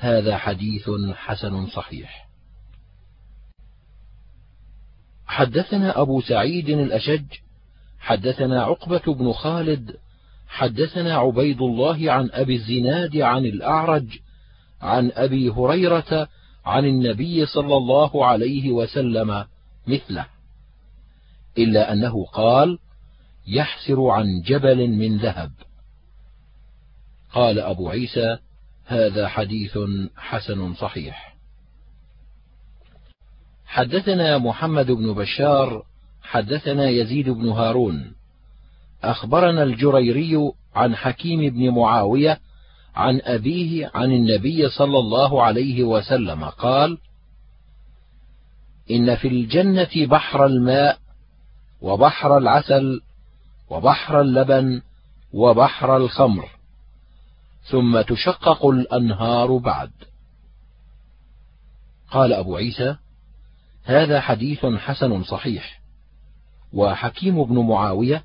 هذا 0.00 0.36
حديث 0.36 0.90
حسن 1.14 1.66
صحيح. 1.66 2.28
حدثنا 5.26 6.00
أبو 6.00 6.20
سعيد 6.20 6.68
الأشج 6.68 7.24
حدثنا 7.98 8.62
عقبة 8.62 9.14
بن 9.14 9.32
خالد 9.32 9.96
حدثنا 10.48 11.14
عبيد 11.16 11.62
الله 11.62 12.12
عن 12.12 12.30
أبي 12.32 12.56
الزناد 12.56 13.16
عن 13.16 13.44
الأعرج 13.44 14.18
عن 14.80 15.10
أبي 15.14 15.50
هريرة 15.50 16.28
عن 16.64 16.84
النبي 16.84 17.46
صلى 17.46 17.76
الله 17.76 18.26
عليه 18.26 18.70
وسلم 18.70 19.44
مثله 19.86 20.26
إلا 21.58 21.92
أنه 21.92 22.24
قال 22.24 22.78
يحسر 23.46 24.08
عن 24.08 24.26
جبل 24.46 24.88
من 24.88 25.18
ذهب. 25.18 25.52
قال 27.32 27.58
أبو 27.58 27.88
عيسى 27.88 28.38
هذا 28.90 29.28
حديث 29.28 29.78
حسن 30.16 30.74
صحيح. 30.74 31.36
حدثنا 33.66 34.38
محمد 34.38 34.90
بن 34.90 35.14
بشار 35.14 35.82
حدثنا 36.22 36.88
يزيد 36.88 37.28
بن 37.28 37.48
هارون. 37.48 38.12
أخبرنا 39.04 39.62
الجريري 39.62 40.52
عن 40.74 40.96
حكيم 40.96 41.50
بن 41.50 41.70
معاوية 41.70 42.40
عن 42.94 43.20
أبيه 43.24 43.90
عن 43.94 44.12
النبي 44.12 44.68
صلى 44.68 44.98
الله 44.98 45.42
عليه 45.42 45.84
وسلم 45.84 46.44
قال 46.44 46.98
إن 48.90 49.16
في 49.16 49.28
الجنة 49.28 50.06
بحر 50.06 50.46
الماء 50.46 50.98
وبحر 51.80 52.38
العسل 52.38 53.00
وبحر 53.70 54.20
اللبن 54.20 54.82
وبحر 55.32 55.96
الخمر. 55.96 56.59
ثم 57.70 58.00
تشقق 58.00 58.66
الأنهار 58.66 59.56
بعد. 59.56 59.90
قال 62.10 62.32
أبو 62.32 62.56
عيسى 62.56 62.96
هذا 63.84 64.20
حديث 64.20 64.66
حسن 64.66 65.22
صحيح 65.22 65.80
وحكيم 66.72 67.44
بن 67.44 67.58
معاوية 67.58 68.24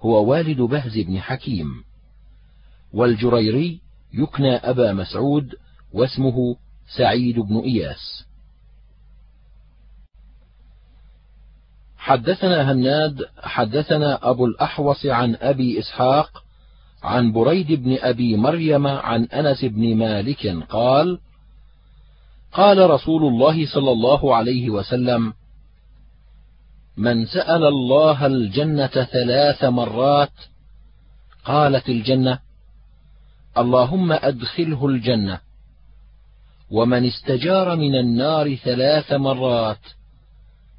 هو 0.00 0.30
والد 0.30 0.60
بهز 0.60 0.98
بن 0.98 1.20
حكيم 1.20 1.84
والجريري 2.92 3.80
يكنى 4.12 4.56
أبا 4.56 4.92
مسعود 4.92 5.54
واسمه 5.92 6.56
سعيد 6.96 7.38
بن 7.38 7.58
إياس. 7.58 8.24
حدثنا 11.96 12.72
هناد 12.72 13.24
حدثنا 13.38 14.30
أبو 14.30 14.46
الأحوص 14.46 15.06
عن 15.06 15.34
أبي 15.34 15.78
إسحاق 15.78 16.43
عن 17.04 17.32
بريد 17.32 17.72
بن 17.72 17.96
أبي 18.00 18.36
مريم 18.36 18.86
عن 18.86 19.24
أنس 19.24 19.64
بن 19.64 19.96
مالك 19.96 20.46
قال 20.68 21.18
قال 22.52 22.90
رسول 22.90 23.22
الله 23.22 23.66
صلى 23.66 23.92
الله 23.92 24.36
عليه 24.36 24.70
وسلم 24.70 25.32
من 26.96 27.26
سأل 27.26 27.64
الله 27.64 28.26
الجنة 28.26 28.86
ثلاث 28.86 29.64
مرات 29.64 30.32
قالت 31.44 31.88
الجنة 31.88 32.38
اللهم 33.58 34.12
أدخله 34.12 34.86
الجنة 34.86 35.40
ومن 36.70 37.06
استجار 37.06 37.76
من 37.76 37.94
النار 37.94 38.54
ثلاث 38.54 39.12
مرات 39.12 39.84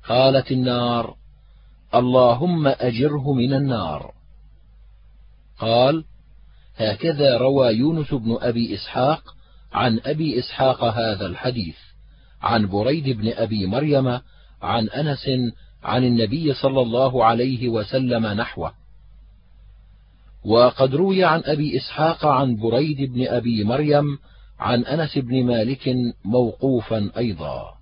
قالت 0.07 0.51
النار 0.51 1.15
اللهم 1.95 2.67
أجره 2.67 3.33
من 3.33 3.53
النار. 3.53 4.11
قال 5.59 6.03
هكذا 6.77 7.37
روى 7.37 7.67
يونس 7.67 8.13
بن 8.13 8.37
أبي 8.41 8.73
إسحاق 8.73 9.23
عن 9.73 9.99
أبي 10.05 10.39
إسحاق 10.39 10.83
هذا 10.83 11.25
الحديث. 11.25 11.75
عن 12.41 12.67
بريد 12.67 13.09
بن 13.09 13.33
أبي 13.33 13.65
مريم 13.65 14.19
عن 14.61 14.89
أنس 14.89 15.29
عن 15.83 16.03
النبي 16.03 16.53
صلى 16.53 16.81
الله 16.81 17.25
عليه 17.25 17.69
وسلم 17.69 18.27
نحوه. 18.27 18.73
وقد 20.45 20.95
روي 20.95 21.23
عن 21.23 21.41
أبي 21.45 21.77
إسحاق 21.77 22.25
عن 22.25 22.55
بريد 22.55 23.13
بن 23.13 23.27
أبي 23.27 23.63
مريم 23.63 24.17
عن 24.59 24.85
أنس 24.85 25.17
بن 25.17 25.43
مالك 25.43 25.95
موقوفا 26.25 27.11
أيضا. 27.17 27.74